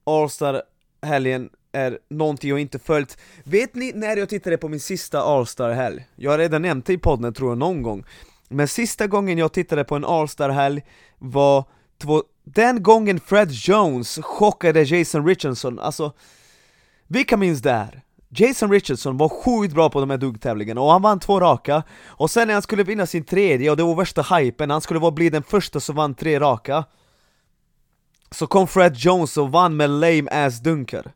Allstar-helgen 0.05 1.51
är 1.73 1.99
någonting 2.11 2.51
jag 2.51 2.59
inte 2.59 2.79
följt. 2.79 3.19
Vet 3.45 3.75
ni 3.75 3.93
när 3.95 4.17
jag 4.17 4.29
tittade 4.29 4.57
på 4.59 4.69
min 4.69 4.81
sista 4.81 5.21
Allstar-helg? 5.21 6.07
Jag 6.17 6.31
har 6.31 6.39
redan 6.39 6.63
nämnt 6.63 6.87
det 6.87 6.93
i 6.93 6.99
podden 6.99 7.35
tror 7.35 7.51
jag 7.51 7.59
någon 7.59 7.83
gång. 7.83 8.05
Men 8.49 8.69
sista 8.69 9.07
gången 9.07 9.39
jag 9.39 9.53
tittade 9.53 9.85
på 9.85 9.97
en 9.97 10.05
Allstar-helg 10.05 10.83
var 11.19 11.65
två 11.99 12.23
den 12.55 12.83
gången 12.83 13.21
Fred 13.21 13.51
Jones 13.51 14.19
chockade 14.23 14.83
Jason 14.83 15.27
Richardson, 15.27 15.79
alltså 15.79 16.13
Vilka 17.07 17.37
minns 17.37 17.63
det 17.63 17.73
här? 17.73 18.03
Jason 18.29 18.71
Richardson 18.71 19.17
var 19.17 19.29
sjukt 19.29 19.75
bra 19.75 19.91
på 19.91 20.01
de 20.01 20.11
här 20.11 20.19
duggtävlingarna 20.19 20.81
och 20.81 20.93
han 20.93 21.03
vann 21.03 21.21
två 21.21 21.41
raka 21.41 21.83
Och 22.07 22.31
sen 22.31 22.47
när 22.47 22.55
han 22.55 22.63
skulle 22.63 22.83
vinna 22.83 23.07
sin 23.07 23.25
tredje 23.25 23.71
och 23.71 23.77
det 23.77 23.83
var 23.83 23.95
värsta 23.95 24.23
hypen, 24.23 24.71
han 24.71 24.81
skulle 24.81 25.11
bli 25.11 25.31
den 25.31 25.43
första 25.43 25.81
som 25.81 25.97
vann 25.97 26.15
tre 26.15 26.41
raka 26.41 26.85
Så 28.31 28.47
kom 28.47 28.67
Fred 28.67 28.97
Jones 28.97 29.37
och 29.37 29.53
vann 29.53 29.77
med 29.77 29.91
lame 29.91 30.31
ass 30.31 30.61
dunkar 30.61 31.13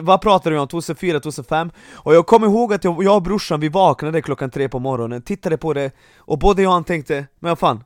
vad 0.00 0.20
pratar 0.20 0.50
vi 0.50 0.58
om? 0.58 0.68
2004, 0.68 1.20
2005? 1.20 1.70
Och 1.92 2.14
jag 2.14 2.26
kommer 2.26 2.46
ihåg 2.46 2.72
att 2.72 2.84
jag, 2.84 3.04
jag 3.04 3.16
och 3.16 3.22
brorsan, 3.22 3.60
vi 3.60 3.68
vaknade 3.68 4.22
klockan 4.22 4.50
tre 4.50 4.68
på 4.68 4.78
morgonen, 4.78 5.22
tittade 5.22 5.56
på 5.56 5.72
det 5.72 5.92
Och 6.16 6.38
både 6.38 6.62
jag 6.62 6.70
och 6.70 6.74
han 6.74 6.84
tänkte, 6.84 7.26
men 7.38 7.48
vad 7.48 7.58
fan 7.58 7.84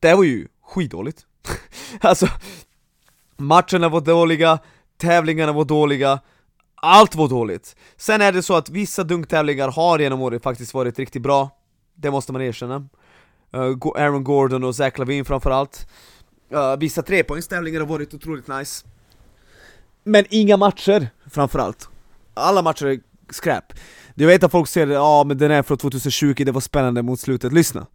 det 0.00 0.14
var 0.14 0.24
ju 0.24 0.48
skitdåligt. 0.62 1.26
alltså, 2.00 2.28
matcherna 3.36 3.88
var 3.88 4.00
dåliga, 4.00 4.58
tävlingarna 4.96 5.52
var 5.52 5.64
dåliga, 5.64 6.20
allt 6.74 7.14
var 7.14 7.28
dåligt. 7.28 7.76
Sen 7.96 8.20
är 8.20 8.32
det 8.32 8.42
så 8.42 8.56
att 8.56 8.68
vissa 8.68 9.04
dunktävlingar 9.04 9.68
har 9.68 9.98
genom 9.98 10.20
året 10.20 10.42
faktiskt 10.42 10.74
varit 10.74 10.98
riktigt 10.98 11.22
bra, 11.22 11.50
det 11.94 12.10
måste 12.10 12.32
man 12.32 12.42
erkänna. 12.42 12.88
Uh, 13.54 13.76
Aaron 13.94 14.24
Gordon 14.24 14.64
och 14.64 14.74
Zach 14.74 14.98
Lavin 14.98 15.24
framförallt. 15.24 15.88
Uh, 16.52 16.76
vissa 16.76 17.02
trepoängstävlingar 17.02 17.80
har 17.80 17.86
varit 17.86 18.14
otroligt 18.14 18.48
nice. 18.48 18.86
Men 20.04 20.24
inga 20.30 20.56
matcher, 20.56 21.08
framförallt. 21.30 21.88
Alla 22.34 22.62
matcher 22.62 22.86
är 22.86 23.00
skräp. 23.30 23.64
Jag 24.14 24.26
vet 24.26 24.44
att 24.44 24.52
folk 24.52 24.68
säger 24.68 24.86
ja 24.86 25.24
men 25.24 25.38
den 25.38 25.50
är 25.50 25.62
från 25.62 25.78
2020, 25.78 26.34
det 26.44 26.52
var 26.52 26.60
spännande 26.60 27.02
mot 27.02 27.20
slutet, 27.20 27.52
lyssna. 27.52 27.86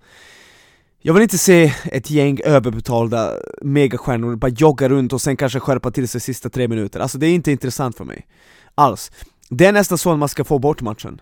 Jag 1.05 1.13
vill 1.13 1.23
inte 1.23 1.37
se 1.37 1.73
ett 1.85 2.09
gäng 2.09 2.39
överbetalda 2.43 3.31
megastjärnor 3.61 4.35
bara 4.35 4.51
jogga 4.51 4.89
runt 4.89 5.13
och 5.13 5.21
sen 5.21 5.37
kanske 5.37 5.59
skärpa 5.59 5.91
till 5.91 6.07
sig 6.07 6.21
sista 6.21 6.49
tre 6.49 6.67
minuter, 6.67 6.99
alltså 6.99 7.17
det 7.17 7.27
är 7.27 7.33
inte 7.33 7.51
intressant 7.51 7.97
för 7.97 8.03
mig. 8.05 8.27
Alls. 8.75 9.11
Det 9.49 9.65
är 9.65 9.71
nästan 9.71 9.97
så 9.97 10.11
att 10.11 10.19
man 10.19 10.29
ska 10.29 10.43
få 10.43 10.59
bort 10.59 10.81
matchen. 10.81 11.21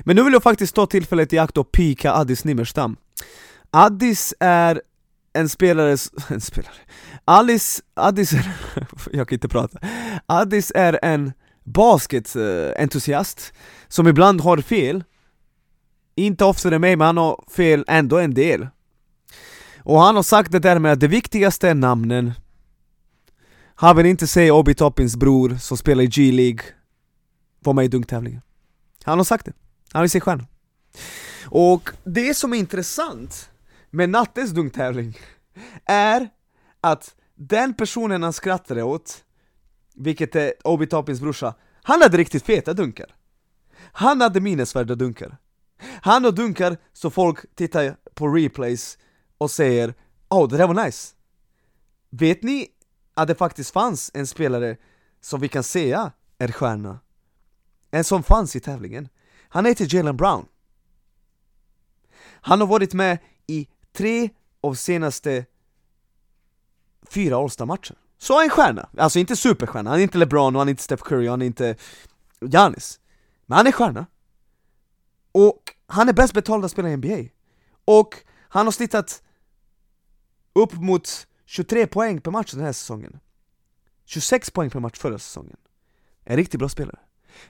Men 0.00 0.16
nu 0.16 0.22
vill 0.22 0.32
jag 0.32 0.42
faktiskt 0.42 0.74
ta 0.74 0.86
tillfället 0.86 1.32
i 1.32 1.38
akt 1.38 1.56
och 1.56 1.72
pika 1.72 2.12
Addis 2.12 2.44
Nimmerstam. 2.44 2.96
Addis 3.70 4.34
är 4.40 4.82
en 5.32 5.48
spelare, 5.48 5.96
en 6.28 6.40
spelare, 6.40 6.74
Alice, 7.24 7.82
Addis 7.94 8.32
är, 8.32 8.52
jag 9.12 9.28
kan 9.28 9.36
inte 9.36 9.48
prata, 9.48 9.78
Addis 10.26 10.72
är 10.74 10.98
en 11.02 11.32
basketentusiast 11.64 13.52
som 13.88 14.08
ibland 14.08 14.40
har 14.40 14.58
fel, 14.58 15.04
inte 16.14 16.44
oftare 16.44 16.74
än 16.74 16.80
mig 16.80 16.96
men 16.96 17.06
han 17.06 17.16
har 17.16 17.44
fel 17.56 17.84
ändå 17.88 18.18
en 18.18 18.34
del. 18.34 18.68
Och 19.84 20.00
han 20.00 20.16
har 20.16 20.22
sagt 20.22 20.52
det 20.52 20.58
där 20.58 20.78
med 20.78 20.92
att 20.92 21.00
det 21.00 21.08
viktigaste 21.08 21.68
är 21.68 21.74
namnen. 21.74 22.32
Han 23.74 23.96
vill 23.96 24.06
inte 24.06 24.26
se 24.26 24.50
Obi 24.50 24.74
Toppins 24.74 25.16
bror 25.16 25.56
som 25.60 25.76
spelar 25.76 26.02
i 26.04 26.06
G-League 26.06 26.64
Vara 27.64 27.74
med 27.74 27.84
i 27.84 27.88
dunktävlingen. 27.88 28.40
Han 29.04 29.18
har 29.18 29.24
sagt 29.24 29.46
det. 29.46 29.52
Han 29.92 30.02
vill 30.02 30.10
se 30.10 30.20
stjärnor. 30.20 30.46
Och 31.44 31.90
det 32.04 32.34
som 32.34 32.52
är 32.52 32.56
intressant 32.56 33.50
med 33.90 34.10
nattens 34.10 34.50
dunktävling 34.50 35.18
är 35.84 36.28
att 36.80 37.14
den 37.34 37.74
personen 37.74 38.22
han 38.22 38.32
skrattade 38.32 38.82
åt, 38.82 39.24
vilket 39.94 40.36
är 40.36 40.52
Obi 40.64 40.86
Toppins 40.86 41.20
brorsa, 41.20 41.54
han 41.82 42.02
hade 42.02 42.16
riktigt 42.16 42.42
feta 42.42 42.74
dunkar. 42.74 43.14
Han 43.92 44.20
hade 44.20 44.40
minnesvärda 44.40 44.94
dunkar. 44.94 45.36
Han 46.02 46.24
har 46.24 46.32
dunkar 46.32 46.76
så 46.92 47.10
folk 47.10 47.54
tittar 47.54 47.96
på 48.14 48.28
replays 48.28 48.98
och 49.42 49.50
säger 49.50 49.94
Åh, 50.28 50.44
oh, 50.44 50.48
det 50.48 50.56
där 50.56 50.66
var 50.66 50.84
nice. 50.84 51.14
Vet 52.10 52.42
ni 52.42 52.68
att 53.14 53.28
det 53.28 53.34
faktiskt 53.34 53.70
fanns 53.70 54.10
en 54.14 54.26
spelare 54.26 54.76
som 55.20 55.40
vi 55.40 55.48
kan 55.48 55.62
säga 55.62 56.12
är 56.38 56.52
stjärna? 56.52 56.98
En 57.90 58.04
som 58.04 58.22
fanns 58.22 58.56
i 58.56 58.60
tävlingen. 58.60 59.08
Han 59.48 59.66
heter 59.66 59.94
Jalen 59.94 60.16
Brown. 60.16 60.46
Han 62.24 62.60
har 62.60 62.66
varit 62.66 62.94
med 62.94 63.18
i 63.46 63.68
tre 63.92 64.30
av 64.60 64.74
senaste 64.74 65.44
fyra 67.10 67.36
All-star-matcher. 67.36 67.96
Så 68.18 68.42
en 68.42 68.50
stjärna, 68.50 68.88
alltså 68.98 69.18
inte 69.18 69.36
superstjärna, 69.36 69.90
han 69.90 69.98
är 69.98 70.02
inte 70.02 70.18
LeBron 70.18 70.56
och 70.56 70.60
han 70.60 70.68
är 70.68 70.70
inte 70.70 70.82
Steph 70.82 71.02
Curry 71.02 71.26
och 71.26 71.30
han 71.30 71.42
är 71.42 71.46
inte 71.46 71.76
Giannis. 72.40 73.00
Men 73.46 73.56
han 73.56 73.66
är 73.66 73.72
stjärna. 73.72 74.06
Och 75.32 75.74
han 75.86 76.08
är 76.08 76.12
bäst 76.12 76.34
betalda 76.34 76.68
spelare 76.68 76.92
i 76.92 76.96
NBA. 76.96 77.28
Och 77.84 78.16
han 78.48 78.66
har 78.66 78.72
snittat 78.72 79.22
upp 80.54 80.72
mot 80.72 81.26
23 81.46 81.86
poäng 81.86 82.20
per 82.20 82.30
match 82.30 82.52
den 82.52 82.64
här 82.64 82.72
säsongen. 82.72 83.20
26 84.06 84.50
poäng 84.50 84.70
per 84.70 84.80
match 84.80 84.98
förra 84.98 85.18
säsongen. 85.18 85.56
En 86.24 86.36
riktigt 86.36 86.58
bra 86.58 86.68
spelare. 86.68 86.98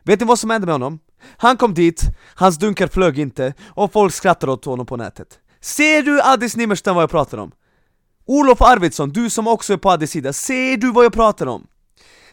Vet 0.02 0.20
ni 0.20 0.26
vad 0.26 0.38
som 0.38 0.50
hände 0.50 0.66
med 0.66 0.74
honom? 0.74 0.98
Han 1.36 1.56
kom 1.56 1.74
dit, 1.74 2.02
hans 2.34 2.58
dunkar 2.58 2.88
flög 2.88 3.18
inte, 3.18 3.54
och 3.68 3.92
folk 3.92 4.14
skrattade 4.14 4.52
åt 4.52 4.64
honom 4.64 4.86
på 4.86 4.96
nätet. 4.96 5.38
Ser 5.60 6.02
du 6.02 6.22
Addis 6.22 6.56
Nimmerstam 6.56 6.94
vad 6.94 7.02
jag 7.02 7.10
pratar 7.10 7.38
om? 7.38 7.52
Olof 8.26 8.62
Arvidsson, 8.62 9.10
du 9.10 9.30
som 9.30 9.46
också 9.46 9.72
är 9.72 9.76
på 9.76 9.90
Addis 9.90 10.10
sida, 10.10 10.32
ser 10.32 10.76
du 10.76 10.92
vad 10.92 11.04
jag 11.04 11.12
pratar 11.12 11.46
om? 11.46 11.66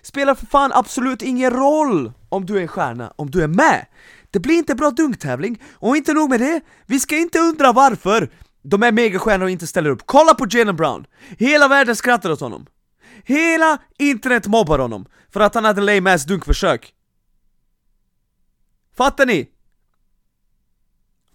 Spelar 0.02 0.36
för 0.36 0.46
fan 0.46 0.72
absolut 0.74 1.22
ingen 1.22 1.52
roll 1.52 2.12
om 2.30 2.46
du 2.46 2.58
är 2.58 2.62
en 2.62 2.68
stjärna, 2.68 3.14
om 3.16 3.32
du 3.32 3.44
är 3.44 3.48
med! 3.48 3.86
Det 4.32 4.40
blir 4.40 4.56
inte 4.56 4.76
bra 4.76 4.92
dunktävling, 4.92 5.62
och 5.74 5.98
inte 5.98 6.14
nog 6.14 6.30
med 6.30 6.40
det, 6.40 6.62
vi 6.86 7.00
ska 7.00 7.18
inte 7.18 7.40
undra 7.40 7.72
varför 7.72 8.30
de 8.62 8.84
är 8.84 8.92
megastjärnor 8.92 9.50
inte 9.50 9.68
ställer 9.68 9.90
upp. 9.90 10.02
Kolla 10.06 10.34
på 10.34 10.48
Jalen 10.50 10.76
Brown! 10.76 11.06
Hela 11.38 11.68
världen 11.68 11.96
skrattar 11.96 12.32
åt 12.32 12.40
honom. 12.40 12.66
Hela 13.24 13.78
internet 13.98 14.48
mobbar 14.48 14.80
honom 14.80 15.06
för 15.34 15.40
att 15.40 15.56
han 15.56 15.66
hade 15.66 15.82
lame 15.82 16.14
ass 16.14 16.26
dunkförsök. 16.26 16.94
Fattar 18.98 19.26
ni? 19.26 19.50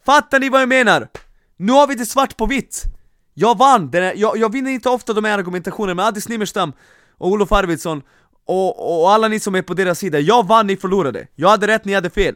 Fattar 0.07 0.41
ni 0.41 0.49
vad 0.49 0.63
jag 0.63 0.69
menar? 0.69 1.09
Nu 1.57 1.73
har 1.73 1.87
vi 1.87 1.95
det 1.95 2.07
svart 2.07 2.37
på 2.37 2.47
vitt! 2.47 2.85
Jag 3.35 3.59
vann! 3.59 3.91
Den 3.91 4.03
här, 4.03 4.15
jag, 4.17 4.37
jag 4.37 4.53
vinner 4.53 4.71
inte 4.71 4.89
ofta 4.89 5.13
de 5.13 5.25
här 5.25 5.39
argumentationerna 5.39 5.95
med 5.95 6.07
Addis 6.07 6.29
Nimmerstam 6.29 6.73
och 7.19 7.29
Olof 7.29 7.53
Arvidsson 7.53 8.03
och, 8.47 9.01
och 9.01 9.11
alla 9.11 9.29
ni 9.29 9.41
som 9.41 9.55
är 9.55 9.63
på 9.63 9.75
deras 9.75 9.99
sida, 9.99 10.21
jag 10.21 10.47
vann, 10.47 10.67
ni 10.67 10.77
förlorade. 10.77 11.27
Jag 11.35 11.49
hade 11.49 11.67
rätt, 11.67 11.85
ni 11.85 11.95
hade 11.95 12.11
fel. 12.11 12.35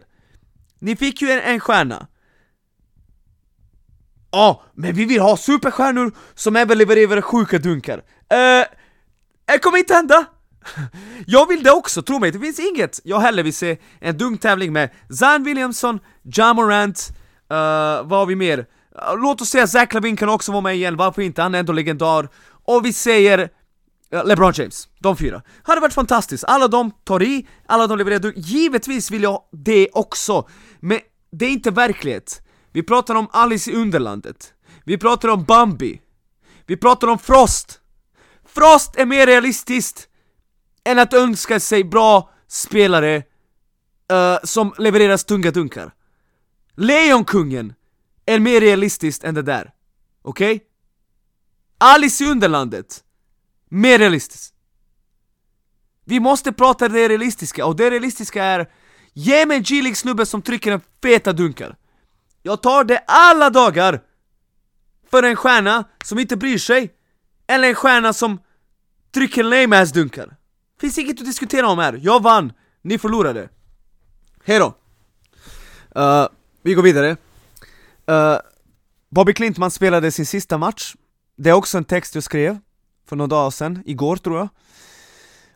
Ni 0.79 0.97
fick 0.97 1.23
ju 1.23 1.31
en, 1.31 1.41
en 1.41 1.61
stjärna. 1.61 2.07
Ja, 4.31 4.39
ah, 4.39 4.63
men 4.75 4.95
vi 4.95 5.05
vill 5.05 5.21
ha 5.21 5.37
superstjärnor 5.37 6.13
som 6.35 6.57
även 6.57 6.79
levererar 6.79 7.21
sjuka 7.21 7.59
dunkar. 7.59 7.99
Eh, 8.31 8.67
det 9.47 9.59
kommer 9.59 9.79
inte 9.79 9.95
hända! 9.95 10.27
Jag 11.27 11.49
vill 11.49 11.63
det 11.63 11.71
också, 11.71 12.03
tro 12.03 12.19
mig, 12.19 12.31
det 12.31 12.39
finns 12.39 12.59
inget 12.59 13.01
jag 13.05 13.21
heller 13.21 13.43
vill 13.43 13.55
se 13.55 13.79
en 14.01 14.19
dunktävling 14.19 14.73
med 14.73 14.91
Zan 15.19 15.45
Williamson, 15.45 16.01
Ja 16.23 16.55
Morant, 16.55 17.09
uh, 17.53 18.09
vad 18.09 18.19
har 18.19 18.27
vi 18.27 18.37
mer? 18.37 18.59
Uh, 18.59 19.23
låt 19.23 19.41
oss 19.41 19.49
säga 19.49 19.67
Zach 19.67 19.95
Lavin 19.95 20.17
kan 20.17 20.29
också 20.29 20.53
vara 20.53 20.63
med 20.63 20.75
igen, 20.75 20.97
varför 20.97 21.23
inte? 21.23 21.43
Han 21.43 21.55
är 21.55 21.59
ändå 21.59 21.73
legendar. 21.73 22.29
Och 22.65 22.85
vi 22.85 22.93
säger 22.93 23.39
uh, 24.15 24.27
LeBron 24.27 24.53
James, 24.55 24.89
de 24.99 25.17
fyra. 25.17 25.43
Hade 25.63 25.81
varit 25.81 25.95
fantastiskt, 25.95 26.45
alla 26.45 26.69
de 26.69 26.91
tar 27.05 27.23
i, 27.23 27.47
alla 27.67 27.87
de 27.87 27.99
levererar 27.99 28.21
dunk. 28.21 28.37
Givetvis 28.37 29.11
vill 29.11 29.23
jag 29.23 29.43
det 29.53 29.89
också, 29.93 30.49
men 30.81 31.01
det 31.33 31.47
är 31.47 31.51
inte 31.51 31.71
verklighet. 31.71 32.48
Vi 32.73 32.83
pratar 32.83 33.15
om 33.15 33.29
Alice 33.33 33.71
i 33.71 33.75
Underlandet. 33.75 34.55
Vi 34.85 34.99
pratar 34.99 35.29
om 35.29 35.45
Bambi. 35.45 36.01
Vi 36.67 36.77
pratar 36.77 37.09
om 37.09 37.19
Frost. 37.19 37.81
Frost 38.45 38.97
är 38.97 39.07
mer 39.07 39.27
realistiskt 39.27 40.09
än 40.85 40.99
att 40.99 41.15
önska 41.15 41.61
sig 41.61 41.85
bra 41.85 42.31
spelare 42.49 43.17
uh, 44.13 44.39
som 44.45 44.75
levererar 44.79 45.17
tunga 45.17 45.51
dunkar. 45.51 45.95
Lejonkungen 46.75 47.75
är 48.27 48.39
mer 48.39 48.61
realistiskt 48.61 49.25
än 49.25 49.35
det 49.35 49.43
där. 49.43 49.73
Okej? 50.23 50.55
Okay? 50.57 50.67
Alice 51.79 52.25
i 52.25 52.27
Underlandet, 52.31 53.05
mer 53.69 53.99
realistiskt. 53.99 54.55
Vi 56.05 56.21
måste 56.21 56.53
prata 56.53 56.89
det 56.89 57.09
realistiska, 57.09 57.67
och 57.67 57.77
det 57.77 57.91
realistiska 57.91 58.45
är 58.45 58.71
Ge 59.13 59.47
mig 59.47 59.57
en 59.57 59.63
G-League 59.63 59.95
snubbe 59.95 60.27
som 60.27 60.43
trycker 60.43 60.73
en 60.73 60.81
feta 61.03 61.33
dunkar 61.33 61.77
jag 62.49 62.63
tar 62.63 62.85
det 62.85 62.99
alla 63.07 63.51
dagar! 63.51 64.01
För 65.11 65.23
en 65.23 65.37
stjärna 65.37 65.85
som 66.05 66.19
inte 66.19 66.37
bryr 66.37 66.59
sig, 66.59 66.91
eller 67.47 67.69
en 67.69 67.75
stjärna 67.75 68.13
som 68.13 68.39
trycker 69.15 69.43
lame 69.43 69.83
ass 69.83 69.93
dunkar. 69.93 70.37
Finns 70.81 70.99
inget 70.99 71.21
att 71.21 71.27
diskutera 71.27 71.69
om 71.69 71.79
här, 71.79 72.01
jag 72.03 72.23
vann, 72.23 72.53
ni 72.83 72.99
förlorade. 72.99 73.49
Hejdå! 74.45 74.75
Uh, 75.97 76.03
eh, 76.03 76.29
vi 76.63 76.75
går 76.75 76.83
vidare. 76.83 77.17
Uh, 78.11 78.39
Bobby 79.11 79.35
Klintman 79.35 79.71
spelade 79.71 80.11
sin 80.11 80.27
sista 80.27 80.59
match, 80.59 80.95
det 81.37 81.51
är 81.51 81.55
också 81.55 81.79
en 81.79 81.85
text 81.85 82.15
jag 82.15 82.25
skrev 82.25 82.59
för 83.09 83.17
några 83.17 83.29
dagar 83.29 83.51
sedan, 83.51 83.83
igår 83.87 84.17
tror 84.17 84.39
jag. 84.39 84.49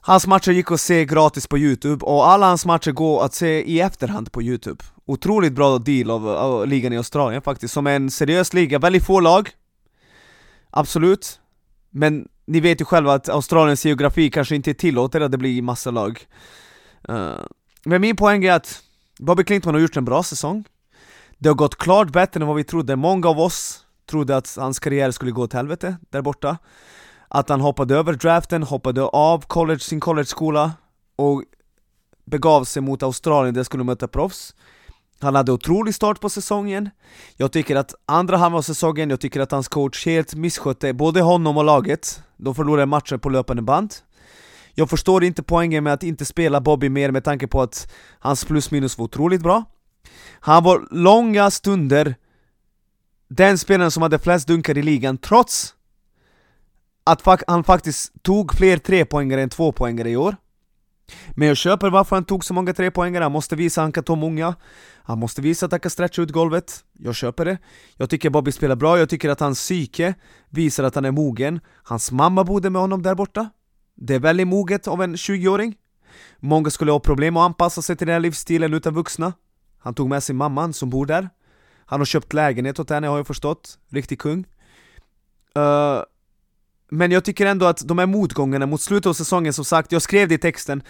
Hans 0.01 0.27
matcher 0.27 0.53
gick 0.53 0.71
att 0.71 0.81
se 0.81 1.05
gratis 1.05 1.47
på 1.47 1.59
youtube, 1.59 2.05
och 2.05 2.29
alla 2.29 2.47
hans 2.47 2.67
matcher 2.67 2.93
går 2.93 3.25
att 3.25 3.35
se 3.35 3.63
i 3.63 3.81
efterhand 3.81 4.33
på 4.33 4.43
youtube 4.43 4.85
Otroligt 5.13 5.53
bra 5.53 5.79
deal 5.79 6.11
av, 6.11 6.29
av 6.29 6.67
ligan 6.67 6.93
i 6.93 6.97
Australien 6.97 7.43
faktiskt, 7.43 7.75
som 7.75 7.87
är 7.87 7.97
en 7.97 8.11
seriös 8.11 8.53
liga, 8.53 8.79
väldigt 8.79 9.05
få 9.07 9.21
lag. 9.21 9.51
Absolut. 10.71 11.41
Men 11.91 12.29
ni 12.47 12.61
vet 12.61 12.81
ju 12.81 12.85
själva 12.85 13.15
att 13.15 13.29
Australiens 13.29 13.85
geografi 13.85 14.31
kanske 14.31 14.57
inte 14.57 14.75
tillåter 14.75 15.21
att 15.21 15.33
det 15.33 15.39
blir 15.39 15.63
massa 15.63 15.91
lag. 15.91 16.27
Uh, 17.09 17.35
Men 17.85 18.01
min 18.01 18.17
poäng 18.17 18.45
är 18.45 18.53
att 18.53 18.83
Bobby 19.19 19.45
Clinton 19.45 19.75
har 19.75 19.81
gjort 19.81 19.97
en 19.97 20.05
bra 20.05 20.23
säsong. 20.23 20.65
Det 21.39 21.49
har 21.49 21.55
gått 21.55 21.77
klart 21.77 22.13
bättre 22.13 22.41
än 22.41 22.47
vad 22.47 22.57
vi 22.57 22.65
trodde, 22.65 22.97
många 22.97 23.29
av 23.29 23.41
oss 23.41 23.87
trodde 24.11 24.37
att 24.37 24.57
hans 24.57 24.79
karriär 24.79 25.11
skulle 25.11 25.31
gå 25.31 25.43
åt 25.43 25.53
helvete 25.53 25.97
där 26.11 26.23
borta. 26.23 26.59
Att 27.29 27.49
han 27.49 27.61
hoppade 27.61 27.97
över 27.97 28.13
draften, 28.13 28.63
hoppade 28.63 29.03
av 29.03 29.45
college, 29.47 29.81
sin 29.81 30.01
college-skola 30.01 30.73
och 31.17 31.45
begav 32.25 32.65
sig 32.65 32.83
mot 32.83 33.03
Australien 33.03 33.55
där 33.55 33.65
skulle 33.65 33.85
möta 33.85 34.09
proffs. 34.09 34.55
Han 35.23 35.35
hade 35.35 35.53
otrolig 35.53 35.95
start 35.95 36.21
på 36.21 36.31
säsongen. 36.31 36.91
Jag 37.37 37.53
tycker 37.53 37.77
att 37.77 37.95
andra 38.07 38.37
halvan 38.37 38.59
av 38.59 38.63
säsongen, 38.63 39.11
jag 39.11 39.21
tycker 39.21 39.41
att 39.41 39.51
hans 39.51 39.69
coach 39.69 40.07
helt 40.07 40.35
misskötte 40.35 40.93
både 40.93 41.21
honom 41.21 41.57
och 41.57 41.65
laget. 41.65 42.23
De 42.37 42.55
förlorade 42.55 42.87
matcher 42.87 43.17
på 43.17 43.29
löpande 43.29 43.63
band. 43.63 43.95
Jag 44.75 44.91
förstår 44.91 45.25
inte 45.25 45.43
poängen 45.43 45.85
med 45.85 45.93
att 45.93 46.03
inte 46.03 46.25
spela 46.25 46.61
Bobby 46.61 46.89
mer 46.89 47.11
med 47.11 47.25
tanke 47.25 47.47
på 47.47 47.63
att 47.63 47.93
hans 48.19 48.45
plus 48.45 48.71
minus 48.71 48.99
var 48.99 49.05
otroligt 49.05 49.43
bra. 49.43 49.65
Han 50.41 50.65
var 50.65 50.89
långa 50.91 51.51
stunder. 51.51 52.15
Den 53.29 53.59
spelaren 53.59 53.91
som 53.91 54.03
hade 54.03 54.19
flest 54.19 54.49
dunkar 54.49 54.79
i 54.79 54.83
ligan 54.83 55.19
trots 55.19 55.75
att 57.05 57.43
han 57.47 57.65
faktiskt 57.65 58.23
tog 58.23 58.55
fler 58.55 58.77
trepoängare 58.77 59.43
än 59.43 59.49
tvåpoängare 59.49 60.11
i 60.11 60.17
år. 60.17 60.37
Men 61.37 61.49
jag 61.49 61.57
köper 61.57 61.91
varför 61.91 62.17
han 62.17 62.25
tog 62.25 62.45
så 62.45 62.55
många 62.55 62.73
trepoängare, 62.73 63.23
han 63.23 63.33
måste 63.33 63.57
visa 63.57 63.81
att 63.81 63.85
han 63.85 63.93
kan 63.93 64.05
ta 64.05 64.15
många. 64.15 64.55
Han 65.05 65.19
måste 65.19 65.43
visa 65.43 65.67
att 65.67 65.73
han 65.73 65.81
kan 65.81 65.91
stretcha 65.91 66.23
ut 66.23 66.31
golvet, 66.31 66.85
jag 66.99 67.15
köper 67.15 67.45
det. 67.45 67.59
Jag 67.97 68.11
tycker 68.11 68.31
Bobby 68.31 68.53
spelar 68.53 68.77
bra, 68.77 68.99
jag 68.99 69.09
tycker 69.09 69.29
att 69.29 69.41
hans 69.41 69.59
psyke 69.59 70.15
visar 70.49 70.85
att 70.85 70.95
han 70.95 71.05
är 71.05 71.11
mogen. 71.11 71.61
Hans 71.83 72.13
mamma 72.13 72.45
bodde 72.45 72.71
med 72.71 72.81
honom 72.81 73.03
där 73.03 73.15
borta. 73.15 73.51
Det 73.97 74.15
är 74.15 74.19
väldigt 74.19 74.49
moget 74.49 74.89
av 74.89 75.03
en 75.03 75.17
20-åring 75.17 75.75
Många 76.41 76.71
skulle 76.71 76.93
ha 76.93 77.01
problem 77.01 77.37
att 77.37 77.45
anpassa 77.45 77.83
sig 77.83 77.97
till 77.97 78.07
den 78.07 78.15
här 78.15 78.21
livsstilen 78.21 78.75
utan 78.75 78.95
vuxna. 78.95 79.33
Han 79.79 79.95
tog 79.95 80.09
med 80.09 80.23
sig 80.23 80.35
mamman 80.35 80.73
som 80.73 80.91
bor 80.91 81.07
där. 81.07 81.29
Han 81.87 82.01
har 82.01 82.05
köpt 82.05 82.33
lägenhet 82.33 82.81
åt 82.81 82.91
henne 82.91 83.07
har 83.07 83.17
jag 83.17 83.27
förstått, 83.27 83.79
riktig 83.89 84.19
kung. 84.21 84.47
Uh, 85.59 86.03
men 86.93 87.11
jag 87.11 87.25
tycker 87.25 87.47
ändå 87.47 87.67
att 87.67 87.89
de 87.89 87.99
här 87.99 88.07
motgångarna 88.07 88.67
mot 88.67 88.81
slutet 88.81 89.07
av 89.07 89.15
säsongen, 89.15 89.53
som 89.53 89.65
sagt, 89.65 89.93
jag 89.93 90.03
skrev 90.03 90.29
det 90.29 90.35
i 90.35 90.39
texten. 90.39 90.83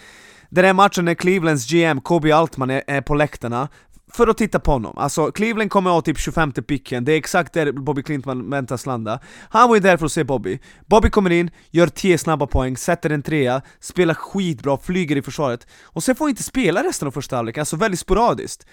Den 0.49 0.65
här 0.65 0.73
matchen 0.73 1.05
när 1.05 1.13
Clevelands 1.13 1.71
GM, 1.71 2.01
Kobe 2.01 2.35
Altman, 2.35 2.69
är, 2.69 2.83
är 2.87 3.01
på 3.01 3.15
läktarna 3.15 3.67
för 4.13 4.27
att 4.27 4.37
titta 4.37 4.59
på 4.59 4.71
honom, 4.71 4.97
alltså 4.97 5.31
Cleveland 5.31 5.71
kommer 5.71 5.89
ha 5.89 6.01
typ 6.01 6.19
25 6.19 6.51
picken, 6.51 7.05
det 7.05 7.13
är 7.13 7.17
exakt 7.17 7.53
där 7.53 7.71
Bobby 7.71 8.03
Clinton 8.03 8.49
väntas 8.49 8.85
landa. 8.85 9.19
Han 9.49 9.69
var 9.69 9.75
ju 9.75 9.81
där 9.81 9.97
för 9.97 10.05
att 10.05 10.11
se 10.11 10.23
Bobby. 10.23 10.59
Bobby 10.85 11.09
kommer 11.09 11.29
in, 11.29 11.51
gör 11.71 11.87
10 11.87 12.17
snabba 12.17 12.47
poäng, 12.47 12.77
sätter 12.77 13.09
en 13.09 13.21
trea, 13.21 13.61
spelar 13.79 14.13
skitbra, 14.13 14.77
flyger 14.77 15.15
i 15.15 15.21
försvaret. 15.21 15.67
Och 15.83 16.03
sen 16.03 16.15
får 16.15 16.25
han 16.25 16.29
inte 16.29 16.43
spela 16.43 16.83
resten 16.83 17.07
av 17.07 17.11
första 17.11 17.35
halvlek, 17.35 17.57
alltså 17.57 17.75
väldigt 17.75 17.99
sporadiskt 17.99 18.67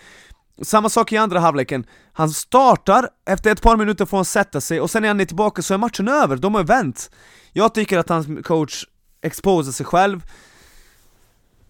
samma 0.62 0.88
sak 0.88 1.12
i 1.12 1.16
andra 1.16 1.40
halvleken, 1.40 1.87
han 2.12 2.30
startar, 2.30 3.09
efter 3.26 3.52
ett 3.52 3.62
par 3.62 3.76
minuter 3.76 4.07
får 4.07 4.19
han 4.19 4.25
sätta 4.25 4.61
sig 4.61 4.80
och 4.80 4.90
sen 4.90 5.02
när 5.02 5.09
han 5.09 5.21
är 5.21 5.25
tillbaka 5.25 5.62
så 5.62 5.75
är 5.75 5.78
matchen 5.78 6.09
över, 6.09 6.37
de 6.37 6.54
har 6.54 6.64
vänt. 6.64 7.11
Jag 7.52 7.75
tycker 7.75 7.99
att 7.99 8.09
hans 8.09 8.26
coach 8.45 8.85
exposar 9.23 9.73
sig 9.73 9.87
själv. 9.87 10.25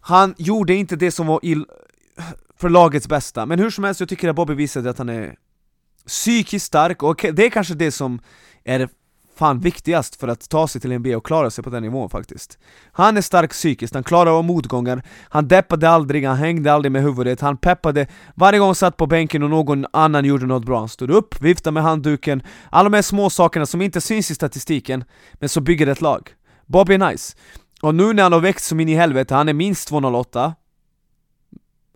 Han 0.00 0.34
gjorde 0.38 0.74
inte 0.74 0.96
det 0.96 1.10
som 1.10 1.26
var 1.26 1.40
ill 1.42 1.66
för 2.56 2.68
lagets 2.68 3.08
bästa, 3.08 3.46
men 3.46 3.58
hur 3.58 3.70
som 3.70 3.84
helst, 3.84 4.00
jag 4.00 4.08
tycker 4.08 4.28
att 4.28 4.36
Bobby 4.36 4.54
visade 4.54 4.90
att 4.90 4.98
han 4.98 5.08
är 5.08 5.36
psykiskt 6.06 6.66
stark, 6.66 7.02
och 7.02 7.26
det 7.32 7.46
är 7.46 7.50
kanske 7.50 7.74
det 7.74 7.92
som 7.92 8.20
är 8.64 8.88
fan 9.40 9.60
viktigast 9.60 10.16
för 10.16 10.28
att 10.28 10.48
ta 10.48 10.68
sig 10.68 10.80
till 10.80 10.98
NBA 10.98 11.16
och 11.16 11.26
klara 11.26 11.50
sig 11.50 11.64
på 11.64 11.70
den 11.70 11.82
nivån 11.82 12.10
faktiskt. 12.10 12.58
Han 12.92 13.16
är 13.16 13.20
stark 13.20 13.50
psykiskt, 13.50 13.94
han 13.94 14.04
klarar 14.04 14.38
av 14.38 14.44
motgångar, 14.44 15.02
han 15.28 15.48
deppade 15.48 15.90
aldrig, 15.90 16.26
han 16.26 16.36
hängde 16.36 16.72
aldrig 16.72 16.92
med 16.92 17.02
huvudet, 17.02 17.40
han 17.40 17.56
peppade 17.56 18.06
Varje 18.34 18.58
gång 18.58 18.68
han 18.68 18.74
satt 18.74 18.96
på 18.96 19.06
bänken 19.06 19.42
och 19.42 19.50
någon 19.50 19.86
annan 19.92 20.24
gjorde 20.24 20.46
något 20.46 20.64
bra, 20.64 20.78
han 20.78 20.88
stod 20.88 21.10
upp, 21.10 21.42
viftade 21.42 21.74
med 21.74 21.82
handduken 21.82 22.42
Alla 22.70 22.88
de 22.88 22.96
här 22.96 23.02
små 23.02 23.30
sakerna 23.30 23.66
som 23.66 23.82
inte 23.82 24.00
syns 24.00 24.30
i 24.30 24.34
statistiken, 24.34 25.04
men 25.32 25.48
som 25.48 25.64
bygger 25.64 25.86
ett 25.86 26.00
lag. 26.00 26.30
Bobby 26.66 26.94
är 26.94 27.10
nice. 27.10 27.36
Och 27.82 27.94
nu 27.94 28.12
när 28.12 28.22
han 28.22 28.32
har 28.32 28.40
växt 28.40 28.66
som 28.66 28.80
in 28.80 28.88
i 28.88 28.94
helvete, 28.94 29.34
han 29.34 29.48
är 29.48 29.52
minst 29.52 29.88
208 29.88 30.54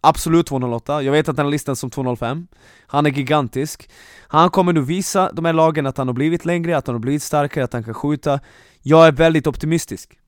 Absolut 0.05 0.47
208, 0.47 1.03
jag 1.03 1.13
vet 1.13 1.29
att 1.29 1.37
han 1.37 1.47
har 1.47 1.51
listats 1.51 1.81
som 1.81 1.91
205 1.91 2.47
Han 2.87 3.07
är 3.07 3.11
gigantisk. 3.11 3.91
Han 4.29 4.51
kommer 4.51 4.73
nu 4.73 4.81
visa 4.81 5.33
de 5.33 5.45
här 5.45 5.53
lagen 5.53 5.87
att 5.87 5.99
han 5.99 6.09
har 6.09 6.15
blivit 6.15 6.45
längre, 6.45 6.77
att 6.77 6.87
han 6.87 6.95
har 6.95 7.01
blivit 7.01 7.23
starkare, 7.23 7.65
att 7.65 7.73
han 7.73 7.85
kan 7.85 7.95
skjuta. 7.95 8.41
Jag 8.83 9.07
är 9.07 9.13
väldigt 9.13 9.47
optimistisk. 9.47 10.19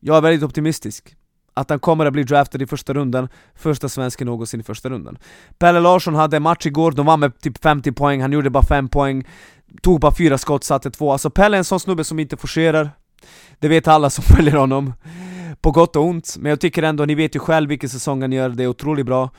Jag 0.00 0.16
är 0.16 0.20
väldigt 0.20 0.42
optimistisk. 0.42 1.16
Att 1.54 1.70
han 1.70 1.78
kommer 1.78 2.06
att 2.06 2.12
bli 2.12 2.22
draftad 2.22 2.62
i 2.62 2.66
första 2.66 2.94
rundan 2.94 3.28
Första 3.54 3.88
svensken 3.88 4.26
någonsin 4.26 4.60
i 4.60 4.62
första 4.62 4.88
rundan. 4.88 5.18
Pelle 5.58 5.80
Larsson 5.80 6.14
hade 6.14 6.36
en 6.36 6.42
match 6.42 6.66
igår, 6.66 6.92
de 6.92 7.06
vann 7.06 7.20
med 7.20 7.40
typ 7.40 7.62
50 7.62 7.92
poäng, 7.92 8.20
han 8.20 8.32
gjorde 8.32 8.50
bara 8.50 8.64
5 8.64 8.88
poäng. 8.88 9.24
Tog 9.82 10.00
bara 10.00 10.14
4 10.14 10.38
skott, 10.38 10.64
satte 10.64 10.90
2 10.90 11.12
Alltså 11.12 11.30
Pelle 11.30 11.56
är 11.56 11.58
en 11.58 11.64
sån 11.64 11.80
snubbe 11.80 12.04
som 12.04 12.18
inte 12.18 12.36
forcerar. 12.36 12.90
Det 13.58 13.68
vet 13.68 13.88
alla 13.88 14.10
som 14.10 14.24
följer 14.36 14.56
honom 14.56 14.92
på 15.64 15.70
gott 15.70 15.96
och 15.96 16.04
ont, 16.04 16.36
men 16.38 16.50
jag 16.50 16.60
tycker 16.60 16.82
ändå, 16.82 17.04
ni 17.04 17.14
vet 17.14 17.36
ju 17.36 17.38
själv 17.38 17.68
vilken 17.68 17.88
säsong 17.88 18.22
han 18.22 18.32
gör, 18.32 18.48
det 18.48 18.62
är 18.62 18.66
otroligt 18.66 19.06
bra. 19.06 19.30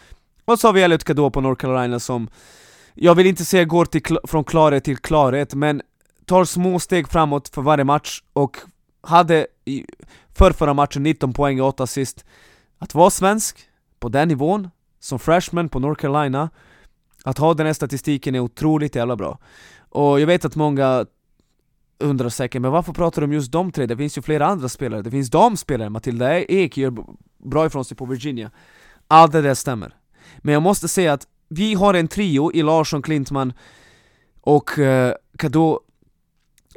Och 0.46 0.60
så 0.60 0.68
har 0.68 0.74
vi 0.74 0.82
Elliot 0.82 1.04
Kadå 1.04 1.30
på 1.30 1.42
North 1.42 1.62
Carolina 1.62 2.00
som 2.00 2.28
Jag 2.94 3.16
vill 3.16 3.28
inte 3.28 3.46
säga 3.46 3.66
går 3.66 3.86
till 3.86 4.18
från 4.24 4.44
klarhet 4.44 4.84
till 4.84 4.98
klarhet, 4.98 5.54
men 5.54 5.82
tar 6.26 6.46
små 6.46 6.80
steg 6.80 7.08
framåt 7.08 7.50
för 7.50 7.62
varje 7.62 7.84
match 7.84 8.22
och 8.34 8.58
hade 9.02 9.48
i 9.66 9.86
förrförra 10.34 10.74
matchen 10.74 11.04
19 11.04 11.34
poäng 11.34 11.62
och 11.62 11.68
8 11.68 11.84
assist. 11.84 12.26
Att 12.80 12.96
vara 12.96 13.10
svensk, 13.10 13.60
på 14.00 14.10
den 14.10 14.28
nivån, 14.28 14.70
som 15.00 15.20
freshman 15.20 15.70
på 15.70 15.80
North 15.80 16.02
Carolina 16.02 16.50
Att 17.24 17.38
ha 17.38 17.54
den 17.54 17.66
här 17.66 17.74
statistiken 17.74 18.36
är 18.36 18.40
otroligt 18.40 18.96
jävla 18.96 19.16
bra. 19.16 19.40
Och 19.90 20.20
jag 20.20 20.28
vet 20.28 20.46
att 20.46 20.56
många 20.56 21.06
undrar 22.00 22.30
säkert, 22.30 22.62
men 22.62 22.72
varför 22.72 22.94
pratar 22.94 23.22
de 23.22 23.26
om 23.26 23.34
just 23.34 23.52
de 23.52 23.72
tre? 23.72 23.86
Det 23.86 23.98
finns 23.98 24.18
ju 24.18 24.22
flera 24.22 24.46
andra 24.46 24.70
spelare, 24.70 25.02
det 25.02 25.12
finns 25.12 25.30
damspelare, 25.30 25.90
Matilda 25.90 26.40
Ek 26.40 26.78
gör 26.78 26.94
bra 27.44 27.66
ifrån 27.66 27.86
sig 27.86 27.98
på 27.98 28.06
Virginia. 28.06 28.52
Allt 29.08 29.32
det 29.32 29.42
där 29.42 29.54
stämmer. 29.54 29.96
Men 30.38 30.54
jag 30.54 30.64
måste 30.64 30.88
säga 30.88 31.14
att 31.14 31.28
vi 31.50 31.74
har 31.74 31.94
en 31.94 32.08
trio 32.08 32.52
i 32.54 32.64
Larsson, 32.64 33.02
Klintman 33.02 33.54
och 34.42 34.80
eh, 34.80 35.08
uh, 35.08 35.14
Kado 35.38 35.80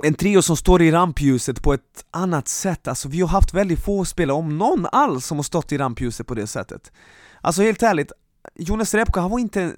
en 0.03 0.15
trio 0.15 0.43
som 0.43 0.57
står 0.57 0.83
i 0.83 0.91
rampljuset 0.91 1.63
på 1.63 1.75
ett 1.75 2.05
annat 2.11 2.49
sätt, 2.49 2.89
alltså 2.89 3.09
vi 3.09 3.21
har 3.21 3.29
haft 3.29 3.55
väldigt 3.55 3.85
få 3.85 4.05
spelare, 4.05 4.37
om 4.37 4.59
någon 4.59 4.87
alls, 4.93 5.27
som 5.27 5.39
har 5.39 5.43
stått 5.43 5.73
i 5.73 5.79
rampljuset 5.79 6.27
på 6.27 6.35
det 6.35 6.47
sättet. 6.47 6.93
Alltså 7.41 7.63
helt 7.63 7.83
ärligt, 7.83 8.13
Jonas 8.55 8.95
Repko, 8.95 9.21
han 9.21 9.31
var 9.31 9.39
inte 9.39 9.73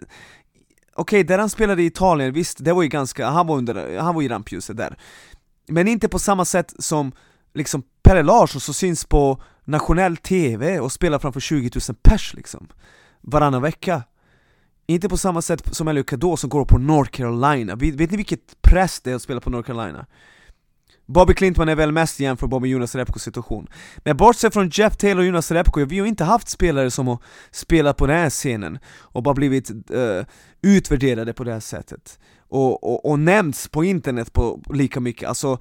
Okej, 0.95 1.21
okay, 1.21 1.23
där 1.23 1.39
han 1.39 1.51
spelade 1.51 1.83
i 1.83 1.87
Italien, 1.87 2.33
visst, 2.33 2.65
det 2.65 2.73
var 2.73 2.83
ju 2.83 2.89
ganska, 2.89 3.27
han 3.27 3.47
var 3.47 3.57
under, 3.57 3.99
han 3.99 4.15
var 4.15 4.23
i 4.23 4.29
rampljuset 4.29 4.77
där 4.77 4.99
men 5.71 5.89
inte 5.89 6.09
på 6.09 6.19
samma 6.19 6.45
sätt 6.45 6.75
som 6.79 7.13
liksom 7.55 7.83
Pelle 8.03 8.23
Larsson 8.23 8.61
som 8.61 8.75
syns 8.75 9.05
på 9.05 9.43
nationell 9.65 10.17
TV 10.17 10.81
och 10.81 10.93
spelar 10.93 11.19
framför 11.19 11.41
20 11.41 11.71
000 11.89 11.97
pers 12.03 12.35
liksom 12.35 12.69
Varannan 13.21 13.63
vecka 13.63 14.03
Inte 14.87 15.09
på 15.09 15.17
samma 15.17 15.43
sätt 15.43 15.75
som 15.75 15.89
Elio 15.89 16.03
Kadå 16.03 16.37
som 16.37 16.51
går 16.51 16.65
på 16.65 16.79
North 16.79 17.11
Carolina, 17.11 17.77
vet, 17.77 17.95
vet 17.95 18.11
ni 18.11 18.17
vilket 18.17 18.63
press 18.63 19.01
det 19.01 19.11
är 19.11 19.15
att 19.15 19.23
spela 19.23 19.41
på 19.41 19.51
North 19.51 19.67
Carolina? 19.67 20.07
Bobby 21.13 21.35
Clintman 21.35 21.69
är 21.69 21.75
väl 21.75 21.93
mest 21.93 22.21
jämförbar 22.21 22.61
med 22.61 22.71
Jonas 22.71 22.95
Repkos 22.95 23.23
situation. 23.23 23.69
Men 24.05 24.17
bortsett 24.17 24.53
från 24.53 24.69
Jeff 24.69 24.97
Taylor 24.97 25.19
och 25.19 25.27
Jonas 25.27 25.51
Repko, 25.51 25.85
vi 25.85 25.99
har 25.99 26.07
inte 26.07 26.25
haft 26.25 26.49
spelare 26.49 26.91
som 26.91 27.09
har 27.09 27.19
spelat 27.51 27.97
på 27.97 28.07
den 28.07 28.17
här 28.17 28.31
scenen 28.31 28.79
och 28.99 29.23
bara 29.23 29.35
blivit 29.35 29.71
uh, 29.71 30.25
utvärderade 30.63 31.33
på 31.33 31.45
det 31.45 31.53
här 31.53 31.61
sättet. 31.61 32.19
Och, 32.49 32.85
och, 32.85 33.11
och 33.11 33.19
nämnts 33.19 33.69
på 33.69 33.85
internet 33.85 34.33
på 34.33 34.63
lika 34.73 35.01
mycket, 35.01 35.29
alltså 35.29 35.59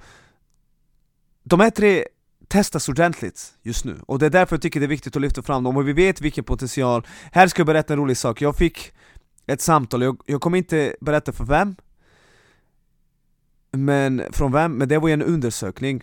De 1.42 1.60
här 1.60 1.70
tre 1.70 2.04
testas 2.48 2.88
ordentligt 2.88 3.52
just 3.62 3.84
nu, 3.84 4.00
och 4.06 4.18
det 4.18 4.26
är 4.26 4.30
därför 4.30 4.56
jag 4.56 4.62
tycker 4.62 4.80
det 4.80 4.86
är 4.86 4.88
viktigt 4.88 5.16
att 5.16 5.22
lyfta 5.22 5.42
fram 5.42 5.64
dem, 5.64 5.76
och 5.76 5.88
vi 5.88 5.92
vet 5.92 6.20
vilken 6.20 6.44
potential. 6.44 7.06
Här 7.32 7.48
ska 7.48 7.60
jag 7.60 7.66
berätta 7.66 7.92
en 7.92 7.98
rolig 7.98 8.16
sak, 8.16 8.42
jag 8.42 8.56
fick 8.56 8.92
ett 9.46 9.60
samtal, 9.60 10.02
jag, 10.02 10.20
jag 10.26 10.40
kommer 10.40 10.58
inte 10.58 10.96
berätta 11.00 11.32
för 11.32 11.44
vem 11.44 11.76
men 13.72 14.22
från 14.32 14.52
vem, 14.52 14.72
men 14.72 14.88
det 14.88 14.98
var 14.98 15.08
ju 15.08 15.14
en 15.14 15.22
undersökning 15.22 16.02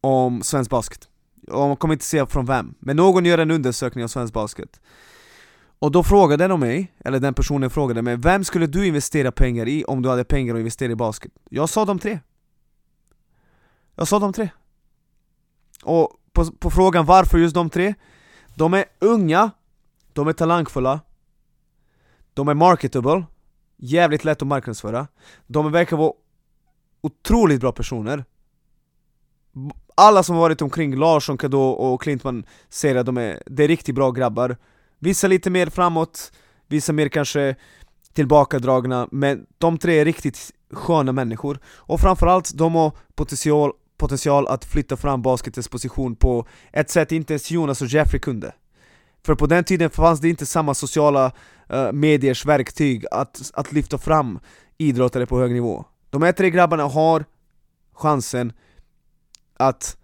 om 0.00 0.42
svensk 0.42 0.70
basket 0.70 1.08
Och 1.50 1.68
man 1.68 1.76
kommer 1.76 1.94
inte 1.94 2.04
säga 2.04 2.26
från 2.26 2.46
vem, 2.46 2.74
men 2.78 2.96
någon 2.96 3.24
gör 3.24 3.38
en 3.38 3.50
undersökning 3.50 4.04
om 4.04 4.08
svensk 4.08 4.34
basket 4.34 4.80
och 5.80 5.92
då 5.92 6.02
frågade 6.02 6.48
de 6.48 6.60
mig, 6.60 6.92
eller 7.04 7.20
den 7.20 7.34
personen 7.34 7.70
frågade 7.70 8.02
mig, 8.02 8.16
vem 8.16 8.44
skulle 8.44 8.66
du 8.66 8.86
investera 8.86 9.32
pengar 9.32 9.68
i 9.68 9.84
om 9.84 10.02
du 10.02 10.08
hade 10.08 10.24
pengar 10.24 10.54
att 10.54 10.58
investera 10.58 10.92
i 10.92 10.94
basket? 10.94 11.32
Jag 11.50 11.68
sa 11.68 11.84
de 11.84 11.98
tre 11.98 12.20
Jag 13.94 14.08
sa 14.08 14.18
de 14.18 14.32
tre 14.32 14.50
Och 15.82 16.10
på, 16.32 16.44
på 16.44 16.70
frågan 16.70 17.06
varför 17.06 17.38
just 17.38 17.54
de 17.54 17.70
tre? 17.70 17.94
De 18.54 18.74
är 18.74 18.84
unga, 18.98 19.50
de 20.12 20.28
är 20.28 20.32
talangfulla 20.32 21.00
De 22.34 22.48
är 22.48 22.54
marketable 22.54 23.24
Jävligt 23.76 24.24
lätt 24.24 24.42
att 24.42 24.48
marknadsföra 24.48 25.06
De 25.46 25.72
verkar 25.72 25.96
vara 25.96 26.12
otroligt 27.00 27.60
bra 27.60 27.72
personer. 27.72 28.24
Alla 29.94 30.22
som 30.22 30.34
har 30.34 30.42
varit 30.42 30.62
omkring 30.62 30.96
Larsson, 30.96 31.38
Kadå 31.38 31.70
och 31.70 32.02
Klintman 32.02 32.44
säger 32.68 32.96
att 32.96 33.06
de 33.06 33.16
är, 33.16 33.42
det 33.46 33.64
är 33.64 33.68
riktigt 33.68 33.94
bra 33.94 34.10
grabbar. 34.10 34.56
Vissa 34.98 35.26
lite 35.26 35.50
mer 35.50 35.66
framåt, 35.66 36.32
vissa 36.66 36.92
mer 36.92 37.08
kanske 37.08 37.56
tillbakadragna, 38.12 39.08
men 39.10 39.46
de 39.58 39.78
tre 39.78 39.98
är 39.98 40.04
riktigt 40.04 40.52
sköna 40.70 41.12
människor. 41.12 41.58
Och 41.66 42.00
framförallt, 42.00 42.54
de 42.54 42.74
har 42.74 42.92
potential, 43.14 43.72
potential 43.96 44.46
att 44.46 44.64
flytta 44.64 44.96
fram 44.96 45.22
basketens 45.22 45.68
position 45.68 46.16
på 46.16 46.46
ett 46.72 46.90
sätt 46.90 47.12
inte 47.12 47.32
ens 47.32 47.50
Jonas 47.50 47.82
och 47.82 47.88
Jeffrey 47.88 48.20
kunde. 48.20 48.52
För 49.24 49.34
på 49.34 49.46
den 49.46 49.64
tiden 49.64 49.90
fanns 49.90 50.20
det 50.20 50.28
inte 50.28 50.46
samma 50.46 50.74
sociala 50.74 51.32
uh, 51.72 51.92
mediers 51.92 52.46
verktyg 52.46 53.04
att, 53.10 53.50
att 53.54 53.72
lyfta 53.72 53.98
fram 53.98 54.38
idrottare 54.78 55.26
på 55.26 55.38
hög 55.38 55.52
nivå. 55.52 55.84
De 56.10 56.22
här 56.22 56.32
tre 56.32 56.50
grabbarna 56.50 56.84
har 56.84 57.24
chansen 57.92 58.52
att 59.58 59.96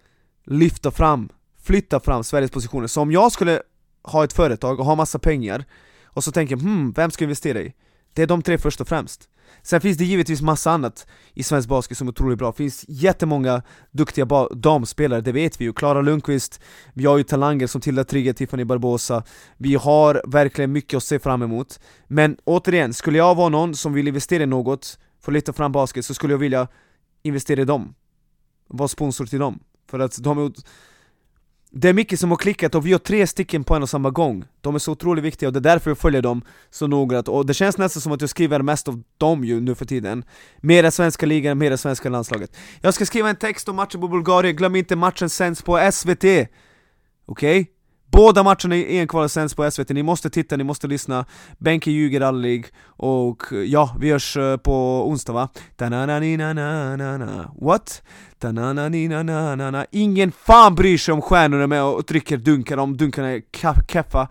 lyfta 0.45 0.91
fram, 0.91 1.29
flytta 1.63 2.01
fram 2.01 2.25
Sveriges 2.25 2.51
positioner. 2.51 2.87
Så 2.87 3.01
om 3.01 3.13
jag 3.13 3.33
skulle 3.33 3.63
ha 4.03 4.25
ett 4.25 4.33
företag 4.33 4.81
och 4.81 4.87
ha 4.87 4.95
massa 4.95 5.19
pengar, 5.19 5.65
och 6.05 6.25
så 6.25 6.33
tänker 6.33 6.57
jag 6.57 6.63
hmm, 6.63 6.93
vem 6.93 7.11
ska 7.11 7.25
jag 7.25 7.27
investera 7.27 7.61
i? 7.61 7.75
Det 8.13 8.23
är 8.23 8.27
de 8.27 8.43
tre 8.43 8.59
först 8.59 8.81
och 8.81 8.89
främst. 8.89 9.29
Sen 9.63 9.81
finns 9.81 9.99
det 9.99 10.05
givetvis 10.05 10.43
massa 10.43 10.71
annat 10.71 11.07
i 11.35 11.43
svensk 11.43 11.69
basket 11.69 11.99
som 11.99 12.09
är 12.09 12.13
otroligt 12.13 12.39
bra, 12.39 12.51
det 12.51 12.57
finns 12.57 12.85
jättemånga 12.89 13.63
duktiga 13.91 14.49
damspelare, 14.55 15.21
det 15.21 15.33
vet 15.33 15.61
vi 15.61 15.65
ju. 15.65 15.73
Klara 15.73 16.01
Lundqvist, 16.01 16.61
vi 16.95 17.07
har 17.07 17.19
ju 17.19 17.25
talanger 17.25 17.67
som 17.67 17.81
Tilda 17.81 18.05
Trigger, 18.05 18.33
Tiffany 18.33 18.65
Barbosa, 18.65 19.23
vi 19.57 19.75
har 19.75 20.23
verkligen 20.27 20.73
mycket 20.73 20.97
att 20.97 21.05
se 21.05 21.19
fram 21.19 21.43
emot. 21.43 21.81
Men 22.09 22.37
återigen, 22.45 22.95
skulle 22.95 23.19
jag 23.19 23.35
vara 23.35 23.49
någon 23.49 23.75
som 23.75 23.93
vill 23.93 24.09
investera 24.09 24.43
i 24.43 24.47
något 24.47 24.99
för 25.25 25.33
att 25.33 25.35
lyfta 25.35 25.53
fram 25.53 25.73
basket 25.73 26.05
så 26.05 26.15
skulle 26.15 26.33
jag 26.33 26.39
vilja 26.39 26.69
investera 27.23 27.61
i 27.61 27.65
dem. 27.65 27.95
Vara 28.69 28.89
sponsor 28.89 29.27
till 29.27 29.39
dem. 29.39 29.61
För 29.91 29.99
att 29.99 30.23
de 30.23 30.39
är 30.39 30.53
det 31.77 31.89
är 31.89 31.93
mycket 31.93 32.21
som 32.21 32.31
har 32.31 32.37
klickat 32.37 32.75
och 32.75 32.87
vi 32.87 32.91
gör 32.91 32.99
tre 32.99 33.27
stycken 33.27 33.65
på 33.65 33.75
en 33.75 33.83
och 33.83 33.91
samma 33.91 34.11
gång 34.11 34.45
De 34.61 34.75
är 34.75 34.79
så 34.79 34.93
otroligt 34.93 35.25
viktiga 35.25 35.49
och 35.49 35.53
det 35.53 35.59
är 35.59 35.61
därför 35.61 35.91
jag 35.91 35.99
följer 35.99 36.23
dem 36.23 36.43
så 36.71 36.87
noggrant 36.87 37.29
och 37.29 37.47
det 37.47 37.55
känns 37.55 37.79
nästan 37.79 38.01
som 38.01 38.13
att 38.13 38.21
jag 38.21 38.31
skriver 38.31 38.63
mest 38.63 38.89
av 38.89 39.03
dem 39.19 39.45
ju 39.45 39.61
nu 39.61 39.75
för 39.75 39.85
tiden 39.85 40.25
Mera 40.61 40.91
svenska 40.91 41.27
ligan, 41.27 41.59
mera 41.59 41.77
svenska 41.77 42.09
landslaget 42.09 42.57
Jag 42.81 42.95
ska 42.95 43.07
skriva 43.07 43.31
en 43.31 43.37
text 43.37 43.69
om 43.69 43.77
matchen 43.77 44.01
på 44.01 44.09
Bulgarien, 44.09 44.57
glöm 44.57 44.77
inte 44.77 44.97
matchen 44.97 45.31
sänds 45.31 45.63
på 45.63 45.91
SVT 45.93 46.25
Okej? 46.25 46.49
Okay? 47.27 47.67
Båda 48.17 48.43
matcherna 48.43 48.77
i 48.77 48.99
EM-kvalet 48.99 49.33
sänds 49.33 49.55
på 49.55 49.71
SVT, 49.71 49.89
ni 49.89 50.03
måste 50.03 50.31
titta, 50.31 50.57
ni 50.57 50.65
måste 50.65 50.87
lyssna. 50.87 51.25
Benke 51.59 51.91
ljuger 51.91 52.21
aldrig, 52.21 52.67
och 52.87 53.43
ja, 53.67 53.97
vi 54.01 54.11
hörs 54.11 54.37
eh, 54.37 54.57
på 54.57 55.09
onsdag 55.09 55.33
va? 55.33 55.49
What? 57.61 58.03
Ingen 59.91 60.33
fan 60.33 60.75
bryr 60.75 60.99
sig 60.99 61.15
om 61.15 61.23
stjärnorna 61.23 61.67
med 61.67 61.83
och 61.83 62.07
trycker 62.07 62.37
dunkar. 62.37 62.77
Om 62.77 62.97
dunkarna 62.97 63.29
är 63.29 63.43
keffa. 63.89 64.29